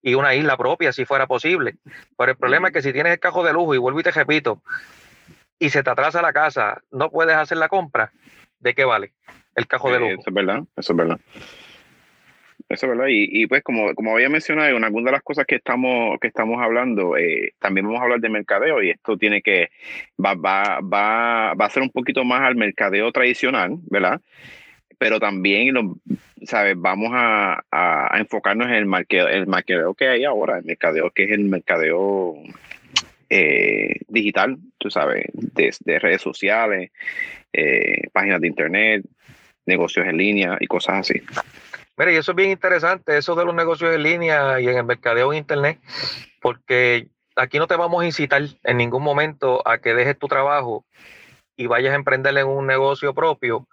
y 0.00 0.14
una 0.14 0.34
isla 0.34 0.56
propia 0.56 0.92
si 0.92 1.04
fuera 1.04 1.26
posible. 1.26 1.76
Pero 2.16 2.32
el 2.32 2.38
problema 2.38 2.68
es 2.68 2.74
que 2.74 2.82
si 2.82 2.92
tienes 2.92 3.12
el 3.12 3.20
cajo 3.20 3.44
de 3.44 3.52
lujo, 3.52 3.74
y 3.74 3.78
vuelvo 3.78 4.00
y 4.00 4.02
te 4.02 4.10
repito, 4.10 4.62
y 5.58 5.68
se 5.68 5.82
te 5.82 5.90
atrasa 5.90 6.22
la 6.22 6.32
casa, 6.32 6.80
no 6.90 7.10
puedes 7.10 7.36
hacer 7.36 7.58
la 7.58 7.68
compra, 7.68 8.12
¿de 8.58 8.74
qué 8.74 8.84
vale 8.84 9.12
el 9.54 9.66
cajo 9.66 9.92
de 9.92 9.98
lujo? 9.98 10.12
Eso 10.12 10.24
es 10.26 10.34
verdad, 10.34 10.62
eso 10.76 10.92
es 10.92 10.96
verdad. 10.96 11.20
Eso 12.72 12.86
es 12.86 12.96
verdad. 12.96 13.06
Y, 13.10 13.46
pues 13.46 13.62
como, 13.62 13.94
como 13.94 14.14
había 14.14 14.30
mencionado, 14.30 14.74
en 14.74 14.84
alguna 14.84 15.10
de 15.10 15.12
las 15.12 15.22
cosas 15.22 15.44
que 15.46 15.56
estamos, 15.56 16.18
que 16.20 16.28
estamos 16.28 16.58
hablando, 16.62 17.18
eh, 17.18 17.52
también 17.58 17.86
vamos 17.86 18.00
a 18.00 18.04
hablar 18.04 18.20
de 18.20 18.30
mercadeo 18.30 18.82
y 18.82 18.90
esto 18.90 19.18
tiene 19.18 19.42
que, 19.42 19.68
va, 20.18 20.34
va, 20.34 20.80
va, 20.80 21.52
va 21.52 21.66
a 21.66 21.70
ser 21.70 21.82
un 21.82 21.90
poquito 21.90 22.24
más 22.24 22.40
al 22.40 22.56
mercadeo 22.56 23.12
tradicional, 23.12 23.76
¿verdad? 23.90 24.22
Pero 24.96 25.20
también, 25.20 25.74
lo, 25.74 25.98
¿sabes? 26.44 26.74
Vamos 26.78 27.10
a, 27.12 27.62
a, 27.70 28.18
enfocarnos 28.18 28.68
en 28.68 28.74
el 28.74 28.86
mercadeo, 28.86 29.28
el 29.28 29.46
mercadeo 29.46 29.92
que 29.92 30.08
hay 30.08 30.24
ahora, 30.24 30.56
el 30.56 30.64
mercadeo 30.64 31.10
que 31.10 31.24
es 31.24 31.32
el 31.32 31.44
mercadeo 31.44 32.36
eh, 33.28 33.96
digital, 34.08 34.56
tú 34.78 34.90
sabes, 34.90 35.26
de, 35.34 35.98
redes 35.98 36.22
sociales, 36.22 36.90
eh, 37.52 38.08
páginas 38.12 38.40
de 38.40 38.46
internet, 38.46 39.04
negocios 39.66 40.06
en 40.06 40.16
línea 40.16 40.56
y 40.58 40.66
cosas 40.66 41.00
así. 41.00 41.20
Mira, 41.96 42.12
y 42.12 42.16
eso 42.16 42.32
es 42.32 42.36
bien 42.36 42.50
interesante, 42.50 43.16
eso 43.16 43.34
de 43.34 43.44
los 43.44 43.54
negocios 43.54 43.94
en 43.94 44.02
línea 44.02 44.60
y 44.60 44.68
en 44.68 44.78
el 44.78 44.84
mercadeo 44.84 45.32
en 45.32 45.38
internet, 45.38 45.78
porque 46.40 47.08
aquí 47.36 47.58
no 47.58 47.66
te 47.66 47.76
vamos 47.76 48.02
a 48.02 48.06
incitar 48.06 48.42
en 48.62 48.76
ningún 48.76 49.02
momento 49.02 49.66
a 49.66 49.78
que 49.78 49.94
dejes 49.94 50.18
tu 50.18 50.26
trabajo 50.26 50.84
y 51.56 51.66
vayas 51.66 51.92
a 51.92 51.96
emprender 51.96 52.36
en 52.38 52.46
un 52.46 52.66
negocio 52.66 53.14
propio 53.14 53.66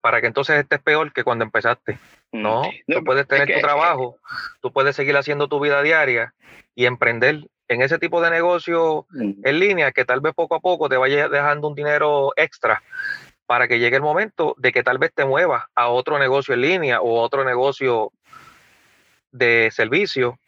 para 0.00 0.20
que 0.20 0.28
entonces 0.28 0.58
estés 0.58 0.80
peor 0.80 1.12
que 1.12 1.24
cuando 1.24 1.44
empezaste. 1.44 1.98
Mm. 2.32 2.42
No, 2.42 2.62
tú 2.86 3.04
puedes 3.04 3.26
tener 3.26 3.52
tu 3.52 3.60
trabajo, 3.60 4.16
tú 4.60 4.72
puedes 4.72 4.96
seguir 4.96 5.16
haciendo 5.16 5.48
tu 5.48 5.60
vida 5.60 5.82
diaria 5.82 6.34
y 6.74 6.86
emprender 6.86 7.48
en 7.68 7.82
ese 7.82 7.98
tipo 7.98 8.20
de 8.20 8.30
negocio 8.30 9.06
en 9.14 9.58
línea 9.58 9.92
que 9.92 10.04
tal 10.04 10.20
vez 10.20 10.34
poco 10.34 10.54
a 10.54 10.60
poco 10.60 10.88
te 10.88 10.96
vaya 10.96 11.28
dejando 11.28 11.68
un 11.68 11.74
dinero 11.74 12.32
extra 12.36 12.82
para 13.52 13.68
que 13.68 13.78
llegue 13.78 13.96
el 13.96 14.02
momento 14.02 14.54
de 14.56 14.72
que 14.72 14.82
tal 14.82 14.96
vez 14.96 15.12
te 15.14 15.26
muevas 15.26 15.64
a 15.74 15.90
otro 15.90 16.18
negocio 16.18 16.54
en 16.54 16.62
línea 16.62 17.02
o 17.02 17.20
otro 17.20 17.44
negocio 17.44 18.10
de 19.30 19.68
servicio 19.70 20.38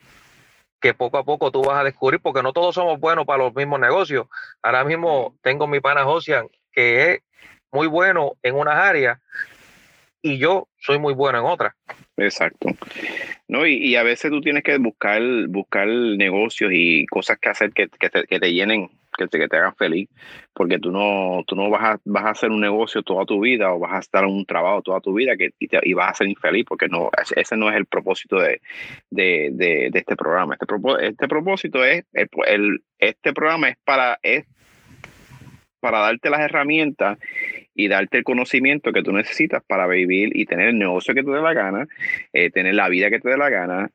que 0.81 0.95
poco 0.95 1.19
a 1.19 1.25
poco 1.27 1.51
tú 1.51 1.61
vas 1.61 1.79
a 1.79 1.85
descubrir, 1.85 2.19
porque 2.21 2.43
no 2.43 2.55
todos 2.55 2.77
somos 2.77 2.99
buenos 2.99 3.27
para 3.27 3.45
los 3.45 3.55
mismos 3.55 3.79
negocios. 3.79 4.27
Ahora 4.63 4.85
mismo 4.85 5.37
tengo 5.43 5.67
mi 5.67 5.81
pana 5.81 6.05
Josian, 6.05 6.49
que 6.73 7.13
es 7.13 7.21
muy 7.71 7.89
bueno 7.89 8.39
en 8.43 8.55
unas 8.55 8.77
áreas 8.77 9.21
y 10.23 10.39
yo 10.39 10.69
soy 10.79 10.99
muy 10.99 11.13
bueno 11.13 11.39
en 11.39 11.45
otras. 11.45 11.75
Exacto. 12.17 12.71
No, 13.49 13.67
y, 13.67 13.97
a 13.97 14.03
veces 14.03 14.31
tú 14.31 14.41
tienes 14.41 14.63
que 14.63 14.79
buscar, 14.79 15.21
buscar 15.49 15.89
negocios 15.89 16.71
y 16.73 17.05
cosas 17.05 17.37
que 17.39 17.51
hacer 17.51 17.73
que, 17.75 17.87
que, 17.89 18.09
te, 18.09 18.25
que 18.25 18.41
te, 18.41 18.55
llenen, 18.55 18.89
que 19.17 19.27
te, 19.27 19.39
que 19.39 19.49
te 19.49 19.57
hagan 19.57 19.75
feliz, 19.77 20.09
porque 20.53 20.79
tú 20.79 20.91
no, 20.91 21.43
tú 21.47 21.57
no 21.57 21.71
vas 21.71 21.83
a, 21.83 22.01
vas 22.05 22.25
a 22.25 22.31
hacer 22.31 22.51
un 22.51 22.61
negocio 22.61 23.03
toda 23.03 23.25
tu 23.25 23.41
vida 23.41 23.73
o 23.73 23.79
vas 23.79 23.95
a 23.95 23.99
estar 23.99 24.25
en 24.25 24.31
un 24.31 24.47
trabajo 24.47 24.83
toda 24.83 25.01
tu 25.01 25.15
vida 25.15 25.37
que, 25.37 25.51
y, 25.59 25.69
y 25.83 25.93
vas 25.95 26.11
a 26.11 26.15
ser 26.15 26.29
infeliz, 26.29 26.65
porque 26.67 26.89
no, 26.89 27.11
ese 27.37 27.57
no 27.57 27.71
es 27.71 27.77
el 27.77 27.87
propósito 27.87 28.39
de, 28.39 28.61
de, 29.11 29.51
de, 29.53 29.91
de 29.91 29.99
este 29.99 30.17
programa. 30.17 30.57
Este, 30.61 31.07
este 31.07 31.29
propósito 31.29 31.85
es, 31.85 32.05
el, 32.13 32.29
el, 32.47 32.83
este 32.99 33.33
programa 33.33 33.69
es 33.69 33.77
para, 33.85 34.19
es 34.23 34.45
para 35.81 35.99
darte 35.99 36.31
las 36.31 36.41
herramientas 36.41 37.19
y 37.75 37.89
darte 37.89 38.19
el 38.19 38.25
conocimiento 38.25 38.93
que 38.93 39.03
tú 39.03 39.13
necesitas 39.13 39.63
para 39.67 39.87
vivir 39.87 40.31
y 40.35 40.47
tener 40.47 40.69
el 40.69 40.79
negocio 40.79 41.13
que 41.13 41.23
te 41.23 41.31
dé 41.31 41.43
la 41.43 41.53
gana, 41.53 41.87
eh, 42.33 42.51
tener 42.51 42.75
la 42.75 42.89
vida 42.89 43.11
que 43.11 43.21
te 43.21 43.29
dé 43.29 43.37
la 43.37 43.51
gana, 43.51 43.91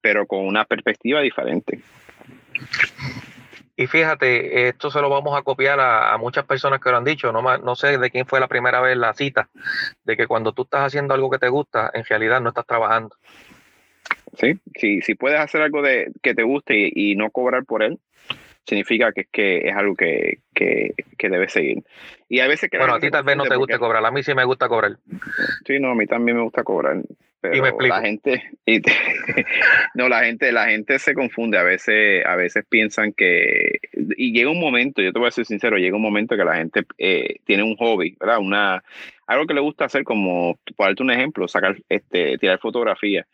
pero 0.00 0.26
con 0.26 0.44
una 0.44 0.64
perspectiva 0.64 1.20
diferente. 1.20 1.78
Y 3.82 3.88
fíjate, 3.88 4.68
esto 4.68 4.92
se 4.92 5.00
lo 5.00 5.10
vamos 5.10 5.36
a 5.36 5.42
copiar 5.42 5.80
a, 5.80 6.16
muchas 6.16 6.44
personas 6.44 6.78
que 6.78 6.88
lo 6.88 6.98
han 6.98 7.04
dicho. 7.04 7.32
No, 7.32 7.42
no 7.42 7.74
sé 7.74 7.98
de 7.98 8.10
quién 8.12 8.26
fue 8.26 8.38
la 8.38 8.46
primera 8.46 8.80
vez 8.80 8.96
la 8.96 9.12
cita, 9.12 9.48
de 10.04 10.16
que 10.16 10.28
cuando 10.28 10.52
tú 10.52 10.62
estás 10.62 10.82
haciendo 10.82 11.14
algo 11.14 11.28
que 11.28 11.40
te 11.40 11.48
gusta, 11.48 11.90
en 11.92 12.04
realidad 12.04 12.40
no 12.40 12.50
estás 12.50 12.64
trabajando. 12.64 13.16
Sí, 14.34 14.60
sí, 14.76 15.02
si 15.02 15.16
puedes 15.16 15.40
hacer 15.40 15.62
algo 15.62 15.82
de, 15.82 16.12
que 16.22 16.32
te 16.32 16.44
guste 16.44 16.92
y, 16.94 17.16
no 17.16 17.30
cobrar 17.30 17.64
por 17.64 17.82
él, 17.82 17.98
significa 18.64 19.10
que, 19.10 19.24
que 19.24 19.68
es 19.68 19.74
algo 19.74 19.96
que, 19.96 20.38
que, 20.54 20.94
que 21.18 21.28
debes 21.28 21.52
seguir. 21.52 21.82
Y 22.28 22.38
hay 22.38 22.48
veces 22.48 22.70
que... 22.70 22.78
Bueno, 22.78 22.94
a 22.94 23.00
ti 23.00 23.10
tal 23.10 23.24
vez 23.24 23.36
no 23.36 23.44
te 23.44 23.56
guste 23.56 23.80
cobrar, 23.80 24.06
a 24.06 24.12
mí 24.12 24.22
sí 24.22 24.32
me 24.32 24.44
gusta 24.44 24.68
cobrar. 24.68 24.96
Sí, 25.66 25.80
no, 25.80 25.90
a 25.90 25.94
mí 25.96 26.06
también 26.06 26.36
me 26.36 26.44
gusta 26.44 26.62
cobrar. 26.62 27.02
Pero 27.42 27.56
y 27.56 27.60
me 27.60 27.68
explico. 27.70 27.96
La 27.96 28.02
gente, 28.02 28.50
no, 29.94 30.08
la 30.08 30.24
gente, 30.24 30.52
la 30.52 30.66
gente 30.66 31.00
se 31.00 31.12
confunde. 31.12 31.58
A 31.58 31.64
veces, 31.64 32.24
a 32.24 32.36
veces 32.36 32.64
piensan 32.68 33.12
que, 33.12 33.80
y 34.16 34.32
llega 34.32 34.48
un 34.48 34.60
momento, 34.60 35.02
yo 35.02 35.12
te 35.12 35.18
voy 35.18 35.26
a 35.26 35.32
ser 35.32 35.44
sincero, 35.44 35.76
llega 35.76 35.96
un 35.96 36.02
momento 36.02 36.36
que 36.36 36.44
la 36.44 36.54
gente 36.54 36.84
eh, 36.98 37.40
tiene 37.44 37.64
un 37.64 37.76
hobby, 37.76 38.16
¿verdad? 38.20 38.38
Una, 38.38 38.84
algo 39.26 39.46
que 39.46 39.54
le 39.54 39.60
gusta 39.60 39.86
hacer, 39.86 40.04
como, 40.04 40.56
por 40.76 40.86
darte 40.86 41.02
un 41.02 41.10
ejemplo, 41.10 41.48
sacar, 41.48 41.76
este, 41.88 42.38
tirar 42.38 42.60
fotografía. 42.60 43.26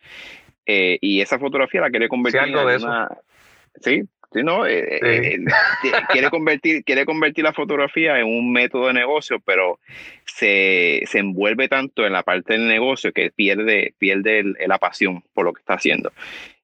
Eh, 0.65 0.97
y 1.03 1.21
esa 1.21 1.38
fotografía 1.38 1.83
la 1.83 1.91
quiere 1.91 2.09
convertir 2.09 2.41
en 2.41 2.57
una, 2.57 3.09
Sí, 3.81 4.03
no, 4.35 4.67
eh, 4.67 5.01
eh, 5.03 5.39
quiere, 6.11 6.31
convertir, 6.31 6.85
quiere 6.85 7.07
convertir 7.07 7.45
la 7.45 7.53
fotografía 7.53 8.19
en 8.19 8.27
un 8.27 8.53
método 8.53 8.89
de 8.89 8.93
negocio, 8.93 9.41
pero 9.41 9.79
se, 10.25 11.03
se 11.07 11.19
envuelve 11.19 11.69
tanto 11.69 12.07
en 12.07 12.13
la 12.13 12.23
parte 12.23 12.55
del 12.55 12.69
negocio 12.69 13.13
que 13.13 13.31
pierde, 13.31 13.95
pierde 13.99 14.45
la 14.67 14.79
pasión 14.79 15.23
por 15.33 15.47
lo 15.47 15.53
que 15.53 15.61
está 15.61 15.75
haciendo. 15.75 16.13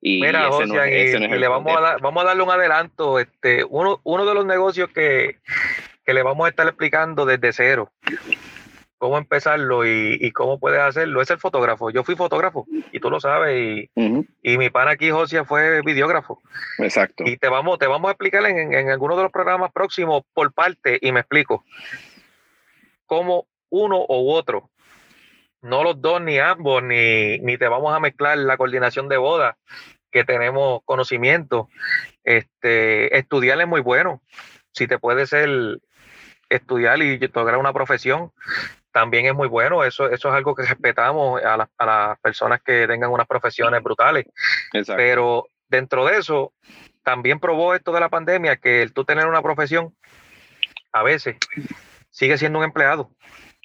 Y 0.01 0.21
Mira, 0.21 0.51
le 0.51 1.49
vamos 1.49 1.77
a, 1.77 1.97
vamos 1.97 2.23
a 2.23 2.27
darle 2.27 2.43
un 2.43 2.51
adelanto. 2.51 3.19
Este, 3.19 3.65
uno, 3.65 4.01
uno 4.05 4.27
de 4.27 4.35
los 4.35 4.45
negocios 4.45 4.91
que, 4.91 5.39
que 6.05 6.15
le 6.15 6.23
vamos 6.23 6.45
a 6.47 6.51
estar 6.51 6.67
explicando 6.67 7.25
desde 7.25 7.53
cero 7.55 7.91
cómo 8.99 9.19
empezarlo 9.19 9.87
y, 9.87 10.31
cómo 10.33 10.59
puedes 10.59 10.81
hacerlo 10.81 11.21
es 11.21 11.31
el 11.31 11.39
fotógrafo. 11.39 11.91
Yo 11.91 12.05
fui 12.05 12.17
fotógrafo 12.17 12.67
y 12.93 13.01
tú 13.01 13.11
lo 13.11 13.21
sabes 13.21 13.89
y, 13.95 14.59
mi 14.59 14.71
pana 14.71 14.93
aquí, 14.93 15.11
José, 15.11 15.45
fue 15.45 15.83
videógrafo. 15.83 16.41
Exacto. 16.79 17.25
Y 17.27 17.37
te 17.37 17.49
vamos, 17.49 17.79
te 17.79 17.87
vamos 17.87 18.09
a 18.09 18.13
explicar 18.13 18.45
en, 18.47 18.73
en 18.73 18.91
alguno 18.91 19.17
de 19.17 19.25
los 19.25 19.33
programas 19.33 19.73
próximos 19.73 20.23
por 20.33 20.53
parte 20.53 20.99
y 21.01 21.13
me 21.13 21.21
explico 21.21 21.65
cómo 23.07 23.47
uno 23.71 24.05
u 24.09 24.31
otro, 24.31 24.71
no 25.65 25.83
los 25.83 26.01
dos 26.01 26.21
ni 26.21 26.39
ambos, 26.39 26.83
ni, 26.83 27.39
ni 27.39 27.57
te 27.57 27.69
vamos 27.69 27.95
a 27.95 28.01
mezclar 28.01 28.39
la 28.39 28.57
coordinación 28.57 29.09
de 29.09 29.17
boda 29.17 29.57
que 30.11 30.25
tenemos 30.25 30.81
conocimiento. 30.85 31.69
Este, 32.23 33.17
estudiar 33.19 33.61
es 33.61 33.67
muy 33.67 33.81
bueno. 33.81 34.23
Si 34.73 34.87
te 34.87 34.99
puedes 34.99 35.31
ser 35.31 35.81
estudiar 36.49 37.03
y 37.03 37.19
lograr 37.19 37.59
una 37.59 37.73
profesión, 37.73 38.31
también 38.95 39.27
es 39.27 39.35
muy 39.35 39.49
bueno. 39.49 39.83
Eso, 39.83 40.09
eso 40.09 40.29
es 40.29 40.35
algo 40.35 40.55
que 40.55 40.63
respetamos 40.63 41.43
a, 41.43 41.57
las 41.85 42.19
personas 42.21 42.63
que 42.63 42.87
tengan 42.87 43.11
unas 43.11 43.27
profesiones 43.27 43.83
brutales. 43.83 44.25
Pero 44.97 45.49
dentro 45.69 46.07
de 46.07 46.19
eso, 46.19 46.53
también 47.03 47.41
probó 47.41 47.75
esto 47.75 47.91
de 47.91 47.99
la 47.99 48.09
pandemia 48.09 48.55
que 48.55 48.83
el 48.83 48.93
tú 48.93 49.05
tener 49.05 49.27
una 49.27 49.43
profesión, 49.43 49.93
a 50.93 51.03
veces, 51.03 51.37
sigue 52.11 52.39
siendo 52.39 52.61
un 52.61 52.67
empleado. 52.67 53.11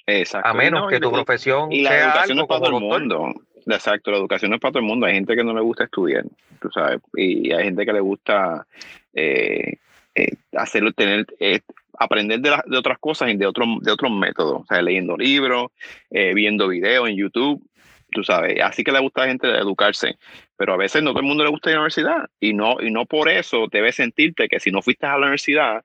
Exacto. 0.04 0.48
A 0.48 0.52
menos 0.52 0.90
que 0.90 0.98
tu 0.98 1.12
profesión 1.12 1.70
y 1.70 1.82
la 1.82 1.90
sea 1.90 2.04
educación 2.06 2.38
algo 2.38 2.42
es 2.42 2.48
para 2.48 2.60
todo 2.60 2.78
el 2.78 2.84
mundo. 2.84 3.34
Exacto, 3.66 4.10
la 4.10 4.16
educación 4.16 4.50
no 4.50 4.56
es 4.56 4.60
para 4.60 4.72
todo 4.72 4.80
el 4.80 4.88
mundo. 4.88 5.06
Hay 5.06 5.14
gente 5.14 5.36
que 5.36 5.44
no 5.44 5.54
le 5.54 5.60
gusta 5.60 5.84
estudiar, 5.84 6.24
tú 6.60 6.70
sabes, 6.72 6.98
y 7.14 7.52
hay 7.52 7.64
gente 7.64 7.86
que 7.86 7.92
le 7.92 8.00
gusta 8.00 8.66
eh, 9.14 9.76
eh, 10.16 10.32
hacerlo, 10.56 10.90
tener, 10.92 11.24
eh, 11.38 11.60
aprender 12.00 12.40
de, 12.40 12.50
de, 12.66 12.78
otras 12.78 12.98
cosas 12.98 13.30
y 13.30 13.36
de, 13.36 13.46
otro, 13.46 13.66
de 13.80 13.92
otros 13.92 14.10
métodos, 14.10 14.62
o 14.62 14.66
sea, 14.66 14.80
leyendo 14.80 15.16
libros, 15.16 15.70
eh, 16.10 16.32
viendo 16.34 16.66
videos 16.66 17.08
en 17.08 17.16
YouTube, 17.16 17.62
tú 18.10 18.24
sabes, 18.24 18.58
así 18.62 18.82
que 18.82 18.90
le 18.90 19.00
gusta 19.00 19.20
a 19.20 19.24
la 19.26 19.32
gente 19.32 19.48
educarse, 19.48 20.16
pero 20.56 20.72
a 20.72 20.76
veces 20.78 21.02
no 21.02 21.10
todo 21.10 21.20
el 21.20 21.26
mundo 21.26 21.44
le 21.44 21.50
gusta 21.50 21.68
ir 21.68 21.74
a 21.74 21.76
la 21.76 21.82
universidad 21.82 22.30
y 22.40 22.54
no, 22.54 22.80
y 22.80 22.90
no 22.90 23.04
por 23.04 23.28
eso 23.28 23.66
debes 23.70 23.96
sentirte 23.96 24.48
que 24.48 24.58
si 24.58 24.70
no 24.70 24.80
fuiste 24.80 25.06
a 25.06 25.10
la 25.10 25.18
universidad 25.18 25.84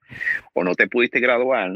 o 0.53 0.63
no 0.63 0.73
te 0.73 0.87
pudiste 0.87 1.19
graduar 1.19 1.71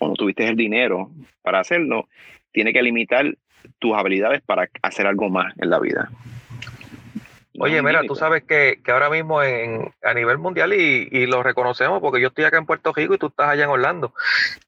o 0.00 0.08
no 0.08 0.14
tuviste 0.14 0.46
el 0.48 0.56
dinero 0.56 1.10
para 1.42 1.60
hacerlo, 1.60 2.08
tiene 2.50 2.72
que 2.72 2.82
limitar 2.82 3.32
tus 3.78 3.96
habilidades 3.96 4.42
para 4.42 4.68
hacer 4.82 5.06
algo 5.06 5.30
más 5.30 5.54
en 5.58 5.70
la 5.70 5.78
vida. 5.78 6.10
Oye, 7.58 7.82
mira, 7.82 8.02
tú 8.02 8.16
sabes 8.16 8.42
que, 8.42 8.80
ahora 8.88 9.10
mismo 9.10 9.42
en, 9.42 9.94
a 10.02 10.12
nivel 10.12 10.38
mundial, 10.38 10.72
y, 10.72 11.26
lo 11.26 11.42
reconocemos 11.42 12.00
porque 12.00 12.20
yo 12.20 12.28
estoy 12.28 12.44
acá 12.44 12.58
en 12.58 12.66
Puerto 12.66 12.92
Rico 12.92 13.14
y 13.14 13.18
tú 13.18 13.28
estás 13.28 13.48
allá 13.48 13.64
en 13.64 13.70
Orlando, 13.70 14.12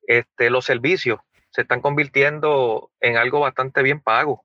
este, 0.07 0.51
los 0.51 0.65
servicios 0.65 1.21
se 1.51 1.63
están 1.63 1.81
convirtiendo 1.81 2.91
en 3.01 3.17
algo 3.17 3.41
bastante 3.41 3.83
bien 3.83 4.01
pago. 4.01 4.45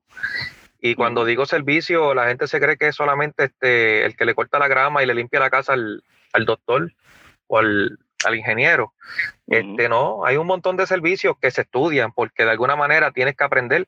Y 0.80 0.94
cuando 0.96 1.24
digo 1.24 1.46
servicio, 1.46 2.14
la 2.14 2.26
gente 2.26 2.48
se 2.48 2.58
cree 2.58 2.76
que 2.76 2.88
es 2.88 2.96
solamente 2.96 3.44
este, 3.44 4.04
el 4.04 4.16
que 4.16 4.24
le 4.24 4.34
corta 4.34 4.58
la 4.58 4.66
grama 4.66 5.02
y 5.02 5.06
le 5.06 5.14
limpia 5.14 5.38
la 5.38 5.50
casa 5.50 5.74
al, 5.74 6.02
doctor 6.44 6.92
o 7.46 7.58
al, 7.58 7.98
ingeniero. 8.34 8.94
Este, 9.46 9.88
no, 9.88 10.24
hay 10.24 10.36
un 10.38 10.46
montón 10.46 10.76
de 10.76 10.86
servicios 10.86 11.36
que 11.40 11.50
se 11.50 11.62
estudian 11.62 12.12
porque 12.12 12.44
de 12.44 12.50
alguna 12.50 12.74
manera 12.74 13.12
tienes 13.12 13.36
que 13.36 13.44
aprender 13.44 13.86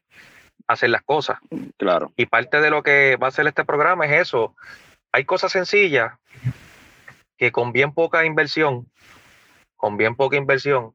hacer 0.67 0.91
las 0.91 1.03
cosas. 1.03 1.39
Claro. 1.77 2.13
Y 2.17 2.27
parte 2.27 2.61
de 2.61 2.71
lo 2.71 2.83
que 2.83 3.17
va 3.17 3.27
a 3.27 3.29
hacer 3.29 3.47
este 3.47 3.65
programa 3.65 4.07
es 4.07 4.23
eso. 4.23 4.57
Hay 5.13 5.25
cosas 5.25 5.53
sencillas 5.53 6.13
que 7.37 7.53
con 7.53 7.73
bien 7.73 7.93
poca 7.93 8.25
inversión, 8.25 8.91
con 9.77 9.97
bien 9.97 10.17
poca 10.17 10.37
inversión, 10.37 10.95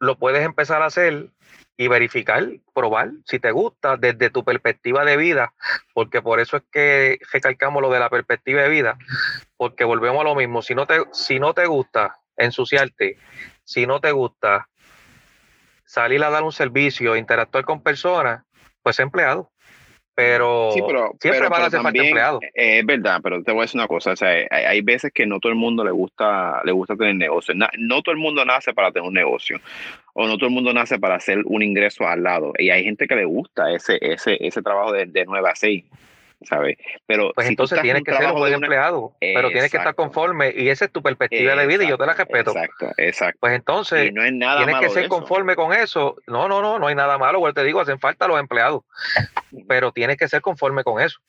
lo 0.00 0.16
puedes 0.16 0.44
empezar 0.44 0.82
a 0.82 0.86
hacer 0.86 1.30
y 1.76 1.86
verificar, 1.86 2.44
probar 2.74 3.10
si 3.24 3.38
te 3.38 3.52
gusta 3.52 3.96
desde 3.96 4.30
tu 4.30 4.44
perspectiva 4.44 5.04
de 5.04 5.16
vida, 5.16 5.54
porque 5.94 6.20
por 6.20 6.40
eso 6.40 6.56
es 6.56 6.64
que 6.72 7.18
recalcamos 7.32 7.80
lo 7.80 7.90
de 7.90 8.00
la 8.00 8.10
perspectiva 8.10 8.62
de 8.62 8.68
vida, 8.68 8.98
porque 9.56 9.84
volvemos 9.84 10.20
a 10.20 10.24
lo 10.24 10.34
mismo, 10.34 10.60
si 10.60 10.74
no 10.74 10.86
te, 10.86 11.04
si 11.12 11.38
no 11.38 11.54
te 11.54 11.66
gusta 11.66 12.16
ensuciarte, 12.36 13.18
si 13.62 13.86
no 13.86 14.00
te 14.00 14.10
gusta 14.10 14.68
salir 15.88 16.22
a 16.22 16.30
dar 16.30 16.44
un 16.44 16.52
servicio, 16.52 17.16
interactuar 17.16 17.64
con 17.64 17.82
personas, 17.82 18.44
pues 18.82 19.00
empleado. 19.00 19.50
Pero, 20.14 20.72
siempre 21.20 21.48
van 21.48 21.62
a 21.62 21.66
hacer 21.66 21.80
falta 21.80 22.02
empleados. 22.02 22.40
Es 22.52 22.84
verdad, 22.84 23.20
pero 23.22 23.40
te 23.44 23.52
voy 23.52 23.60
a 23.60 23.62
decir 23.62 23.78
una 23.78 23.86
cosa, 23.86 24.10
o 24.10 24.16
sea, 24.16 24.30
hay, 24.50 24.80
veces 24.80 25.12
que 25.14 25.26
no 25.26 25.38
todo 25.38 25.52
el 25.52 25.58
mundo 25.58 25.84
le 25.84 25.92
gusta, 25.92 26.60
le 26.64 26.72
gusta 26.72 26.96
tener 26.96 27.14
negocio. 27.14 27.54
no 27.54 28.02
todo 28.02 28.12
el 28.12 28.20
mundo 28.20 28.44
nace 28.44 28.74
para 28.74 28.90
tener 28.90 29.06
un 29.06 29.14
negocio, 29.14 29.60
o 30.14 30.26
no 30.26 30.36
todo 30.36 30.48
el 30.48 30.54
mundo 30.54 30.72
nace 30.72 30.98
para 30.98 31.14
hacer 31.14 31.38
un 31.44 31.62
ingreso 31.62 32.06
al 32.06 32.24
lado. 32.24 32.52
Y 32.58 32.70
hay 32.70 32.82
gente 32.82 33.06
que 33.06 33.14
le 33.14 33.26
gusta 33.26 33.72
ese, 33.72 33.96
ese, 34.00 34.36
ese 34.44 34.60
trabajo 34.60 34.92
de, 34.92 35.06
de 35.06 35.24
9 35.24 35.48
a 35.48 35.54
6. 35.54 35.84
¿Sabes? 36.42 36.76
Pero 37.06 37.32
pues 37.34 37.48
entonces 37.48 37.80
tienes 37.82 38.02
que 38.04 38.14
ser 38.14 38.26
un 38.26 38.38
buen 38.38 38.54
empleado, 38.54 39.16
pero 39.20 39.48
tienes 39.48 39.70
que 39.70 39.78
estar 39.78 39.94
conforme 39.94 40.52
y 40.56 40.68
esa 40.68 40.84
es 40.84 40.92
tu 40.92 41.02
perspectiva 41.02 41.54
de 41.54 41.66
vida 41.66 41.84
y 41.84 41.88
yo 41.88 41.98
te 41.98 42.06
la 42.06 42.14
respeto. 42.14 42.50
Exacto, 42.50 42.92
exacto. 42.96 43.38
Pues 43.40 43.54
entonces 43.54 44.12
no 44.12 44.56
tienes 44.56 44.80
que 44.80 44.90
ser 44.90 45.08
conforme 45.08 45.56
con 45.56 45.72
eso. 45.72 46.16
No, 46.26 46.48
no, 46.48 46.62
no, 46.62 46.78
no 46.78 46.86
hay 46.86 46.94
nada 46.94 47.18
malo, 47.18 47.52
te 47.52 47.64
digo, 47.64 47.80
hacen 47.80 47.98
falta 47.98 48.28
los 48.28 48.38
empleados, 48.38 48.82
pero 49.66 49.92
tienes 49.92 50.16
que 50.16 50.28
ser 50.28 50.40
conforme 50.40 50.84
con 50.84 51.00
eso. 51.00 51.20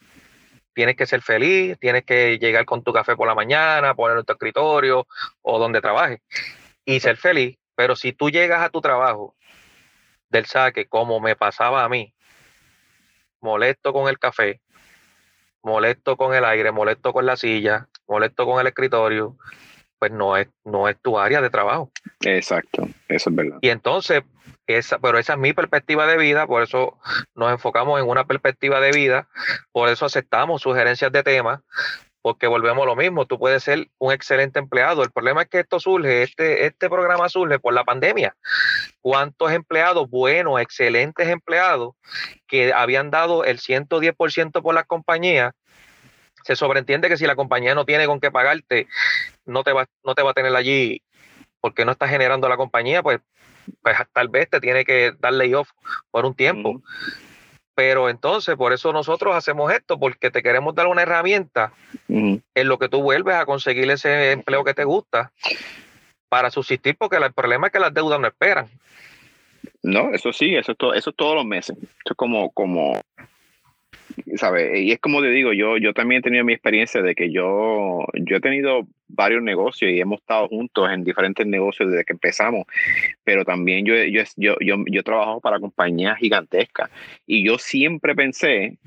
Tienes 0.73 0.95
que 0.95 1.05
ser 1.05 1.21
feliz, 1.21 1.77
tienes 1.79 2.05
que 2.05 2.37
llegar 2.37 2.63
con 2.65 2.83
tu 2.83 2.93
café 2.93 3.15
por 3.15 3.27
la 3.27 3.35
mañana, 3.35 3.95
poner 3.95 4.17
en 4.17 4.23
tu 4.23 4.33
escritorio 4.33 5.07
o 5.41 5.59
donde 5.59 5.81
trabajes 5.81 6.21
y 6.85 6.99
ser 6.99 7.17
feliz. 7.17 7.57
Pero 7.75 7.95
si 7.95 8.13
tú 8.13 8.29
llegas 8.29 8.61
a 8.61 8.69
tu 8.69 8.79
trabajo 8.79 9.35
del 10.29 10.45
saque, 10.45 10.87
como 10.87 11.19
me 11.19 11.35
pasaba 11.35 11.83
a 11.83 11.89
mí, 11.89 12.13
molesto 13.41 13.93
con 13.93 14.07
el 14.07 14.19
café, 14.19 14.61
molesto 15.63 16.17
con 16.17 16.33
el 16.33 16.45
aire, 16.45 16.71
molesto 16.71 17.13
con 17.13 17.25
la 17.25 17.37
silla, 17.37 17.87
molesto 18.07 18.45
con 18.45 18.59
el 18.59 18.67
escritorio, 18.67 19.37
pues 19.99 20.11
no 20.11 20.37
es, 20.37 20.47
no 20.63 20.87
es 20.87 20.97
tu 21.01 21.19
área 21.19 21.41
de 21.41 21.49
trabajo. 21.49 21.91
Exacto, 22.21 22.87
eso 23.07 23.29
es 23.29 23.35
verdad. 23.35 23.57
Y 23.61 23.69
entonces, 23.69 24.23
esa, 24.67 24.99
pero 24.99 25.17
esa 25.19 25.33
es 25.33 25.39
mi 25.39 25.53
perspectiva 25.53 26.07
de 26.07 26.17
vida, 26.17 26.47
por 26.47 26.63
eso 26.63 26.97
nos 27.35 27.51
enfocamos 27.51 27.99
en 27.99 28.07
una 28.07 28.25
perspectiva 28.25 28.79
de 28.79 28.91
vida, 28.91 29.27
por 29.71 29.89
eso 29.89 30.05
aceptamos 30.05 30.61
sugerencias 30.61 31.11
de 31.11 31.23
temas, 31.23 31.61
porque 32.21 32.47
volvemos 32.47 32.83
a 32.83 32.85
lo 32.87 32.95
mismo, 32.95 33.25
tú 33.25 33.39
puedes 33.39 33.63
ser 33.63 33.87
un 33.97 34.11
excelente 34.11 34.59
empleado. 34.59 35.03
El 35.03 35.11
problema 35.11 35.43
es 35.43 35.47
que 35.47 35.59
esto 35.59 35.79
surge, 35.79 36.23
este, 36.23 36.65
este 36.65 36.89
programa 36.89 37.29
surge 37.29 37.59
por 37.59 37.73
la 37.73 37.83
pandemia. 37.83 38.35
¿Cuántos 39.01 39.51
empleados, 39.51 40.09
buenos, 40.09 40.59
excelentes 40.59 41.27
empleados, 41.27 41.93
que 42.47 42.73
habían 42.73 43.09
dado 43.09 43.45
el 43.45 43.59
110% 43.59 44.61
por 44.61 44.75
las 44.75 44.85
compañías, 44.85 45.53
se 46.43 46.55
sobreentiende 46.55 47.09
que 47.09 47.17
si 47.17 47.25
la 47.25 47.35
compañía 47.35 47.75
no 47.75 47.85
tiene 47.85 48.05
con 48.05 48.19
qué 48.19 48.31
pagarte, 48.31 48.87
no 49.45 49.63
te 49.63 49.71
va, 49.71 49.87
no 50.03 50.15
te 50.15 50.23
va 50.23 50.31
a 50.31 50.33
tener 50.33 50.55
allí 50.55 51.01
porque 51.61 51.85
no 51.85 51.91
está 51.91 52.07
generando 52.07 52.47
la 52.47 52.57
compañía, 52.57 53.03
pues, 53.03 53.19
pues 53.81 53.97
tal 54.13 54.29
vez 54.29 54.49
te 54.49 54.61
tiene 54.61 54.85
que 54.85 55.13
dar 55.19 55.33
layoff 55.33 55.71
por 56.11 56.25
un 56.25 56.33
tiempo 56.33 56.81
Pero 57.79 58.09
entonces, 58.09 58.57
por 58.57 58.73
eso 58.73 58.91
nosotros 58.91 59.33
hacemos 59.33 59.71
esto, 59.71 59.97
porque 59.97 60.29
te 60.29 60.43
queremos 60.43 60.75
dar 60.75 60.87
una 60.87 61.03
herramienta 61.03 61.71
en 62.09 62.43
lo 62.53 62.77
que 62.77 62.89
tú 62.89 63.01
vuelves 63.01 63.35
a 63.35 63.45
conseguir 63.45 63.89
ese 63.89 64.33
empleo 64.33 64.65
que 64.65 64.73
te 64.73 64.83
gusta 64.83 65.31
para 66.27 66.51
subsistir, 66.51 66.97
porque 66.97 67.15
el 67.15 67.31
problema 67.31 67.67
es 67.67 67.71
que 67.71 67.79
las 67.79 67.93
deudas 67.93 68.19
no 68.19 68.27
esperan. 68.27 68.67
No, 69.81 70.13
eso 70.13 70.33
sí, 70.33 70.57
eso 70.57 70.73
es, 70.73 70.77
todo, 70.77 70.93
eso 70.93 71.11
es 71.11 71.15
todos 71.15 71.35
los 71.35 71.45
meses. 71.45 71.77
Eso 71.77 71.87
es 72.09 72.17
como, 72.17 72.51
como, 72.51 72.99
¿sabes? 74.35 74.79
Y 74.79 74.91
es 74.91 74.99
como 74.99 75.21
te 75.21 75.29
digo, 75.29 75.53
yo, 75.53 75.77
yo 75.77 75.93
también 75.93 76.19
he 76.19 76.23
tenido 76.23 76.43
mi 76.43 76.53
experiencia 76.53 77.01
de 77.01 77.15
que 77.15 77.31
yo, 77.31 78.05
yo 78.13 78.37
he 78.37 78.41
tenido 78.41 78.87
varios 79.07 79.41
negocios 79.41 79.91
y 79.91 79.99
hemos 79.99 80.19
estado 80.19 80.47
juntos 80.47 80.89
en 80.91 81.03
diferentes 81.03 81.45
negocios 81.45 81.89
desde 81.89 82.05
que 82.05 82.13
empezamos, 82.13 82.65
pero 83.23 83.43
también 83.43 83.85
yo, 83.85 83.95
yo, 83.95 84.23
yo, 84.37 84.55
yo, 84.59 84.75
yo 84.87 85.03
trabajo 85.03 85.41
para 85.41 85.59
compañías 85.59 86.17
gigantescas 86.17 86.89
y 87.25 87.45
yo 87.45 87.57
siempre 87.57 88.15
pensé 88.15 88.77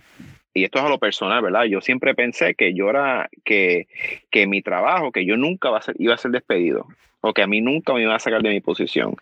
y 0.55 0.65
esto 0.65 0.79
es 0.79 0.85
a 0.85 0.89
lo 0.89 0.99
personal, 0.99 1.43
¿verdad? 1.43 1.65
Yo 1.65 1.81
siempre 1.81 2.15
pensé 2.15 2.55
que 2.55 2.75
yo 2.75 2.91
era, 2.91 3.29
que, 3.45 3.89
que 4.31 4.47
mi 4.47 4.63
trabajo, 4.63 5.13
que 5.13 5.25
yo 5.25 5.37
nunca 5.37 5.69
iba 5.69 5.79
a 5.79 5.83
ser, 5.83 5.95
iba 5.99 6.15
a 6.15 6.19
ser 6.19 6.31
despedido 6.31 6.87
o 7.23 7.33
que 7.33 7.43
a 7.43 7.47
mí 7.47 7.61
nunca 7.61 7.95
me 7.95 8.03
iban 8.03 8.15
a 8.15 8.19
sacar 8.19 8.43
de 8.43 8.51
mi 8.51 8.61
posición. 8.61 9.15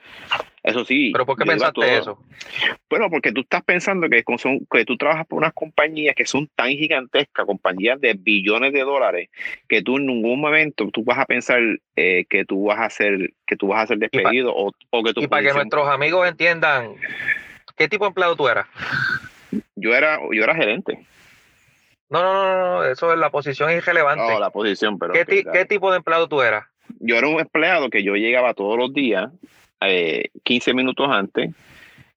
Eso 0.63 0.85
sí. 0.87 1.11
¿Pero 1.13 1.27
por 1.27 1.37
qué 1.37 1.45
pensaste 1.45 1.99
eso? 1.99 2.19
Bueno, 2.89 3.11
porque 3.11 3.31
tú 3.31 3.43
estás 3.43 3.63
pensando 3.63 4.09
que, 4.09 4.25
son, 4.39 4.67
que 4.71 4.87
tú 4.87 4.97
trabajas 4.97 5.27
por 5.27 5.39
unas 5.39 5.53
compañías 5.53 6.15
que 6.15 6.25
son 6.25 6.49
tan 6.55 6.71
gigantescas, 6.71 7.45
compañías 7.45 8.01
de 8.01 8.15
billones 8.15 8.73
de 8.73 8.81
dólares, 8.81 9.29
que 9.69 9.83
tú 9.83 9.99
en 9.99 10.07
ningún 10.07 10.41
momento 10.41 10.89
tú 10.91 11.05
vas 11.05 11.19
a 11.19 11.27
pensar 11.27 11.61
eh, 11.95 12.25
que 12.29 12.47
tú 12.47 12.65
vas 12.65 12.81
a 12.81 12.89
ser, 12.89 13.35
que 13.47 13.57
tú 13.57 13.69
vas 13.69 13.85
a 13.85 13.87
ser 13.89 13.99
despedido 13.99 14.55
o, 14.55 14.73
que 15.05 15.13
tú 15.13 15.21
Y 15.21 15.29
para 15.29 15.47
que 15.47 15.53
nuestros 15.53 15.87
amigos 15.87 16.27
entiendan, 16.27 16.95
¿qué 17.77 17.87
tipo 17.87 18.05
de 18.05 18.09
empleado 18.09 18.35
tú 18.35 18.49
eras? 18.49 18.67
Yo 19.77 19.95
era, 19.95 20.21
yo 20.33 20.43
era 20.43 20.55
gerente. 20.55 20.99
No, 22.11 22.23
no, 22.23 22.33
no, 22.33 22.71
no, 22.75 22.85
eso 22.85 23.13
es 23.13 23.19
la 23.19 23.31
posición 23.31 23.71
irrelevante. 23.71 24.25
No, 24.25 24.39
la 24.39 24.51
posición, 24.51 24.99
pero. 24.99 25.13
¿Qué, 25.13 25.25
¿Qué 25.25 25.65
tipo 25.65 25.91
de 25.91 25.99
empleado 25.99 26.29
tú 26.29 26.43
eras? 26.43 26.67
yo 26.99 27.17
era 27.17 27.29
un 27.29 27.41
empleado 27.41 27.91
que 27.91 28.03
yo 28.03 28.15
llegaba 28.15 28.55
todos 28.55 28.77
los 28.77 28.93
días, 28.93 29.31
eh, 29.81 30.29
15 30.45 30.75
minutos 30.75 31.09
antes. 31.11 31.51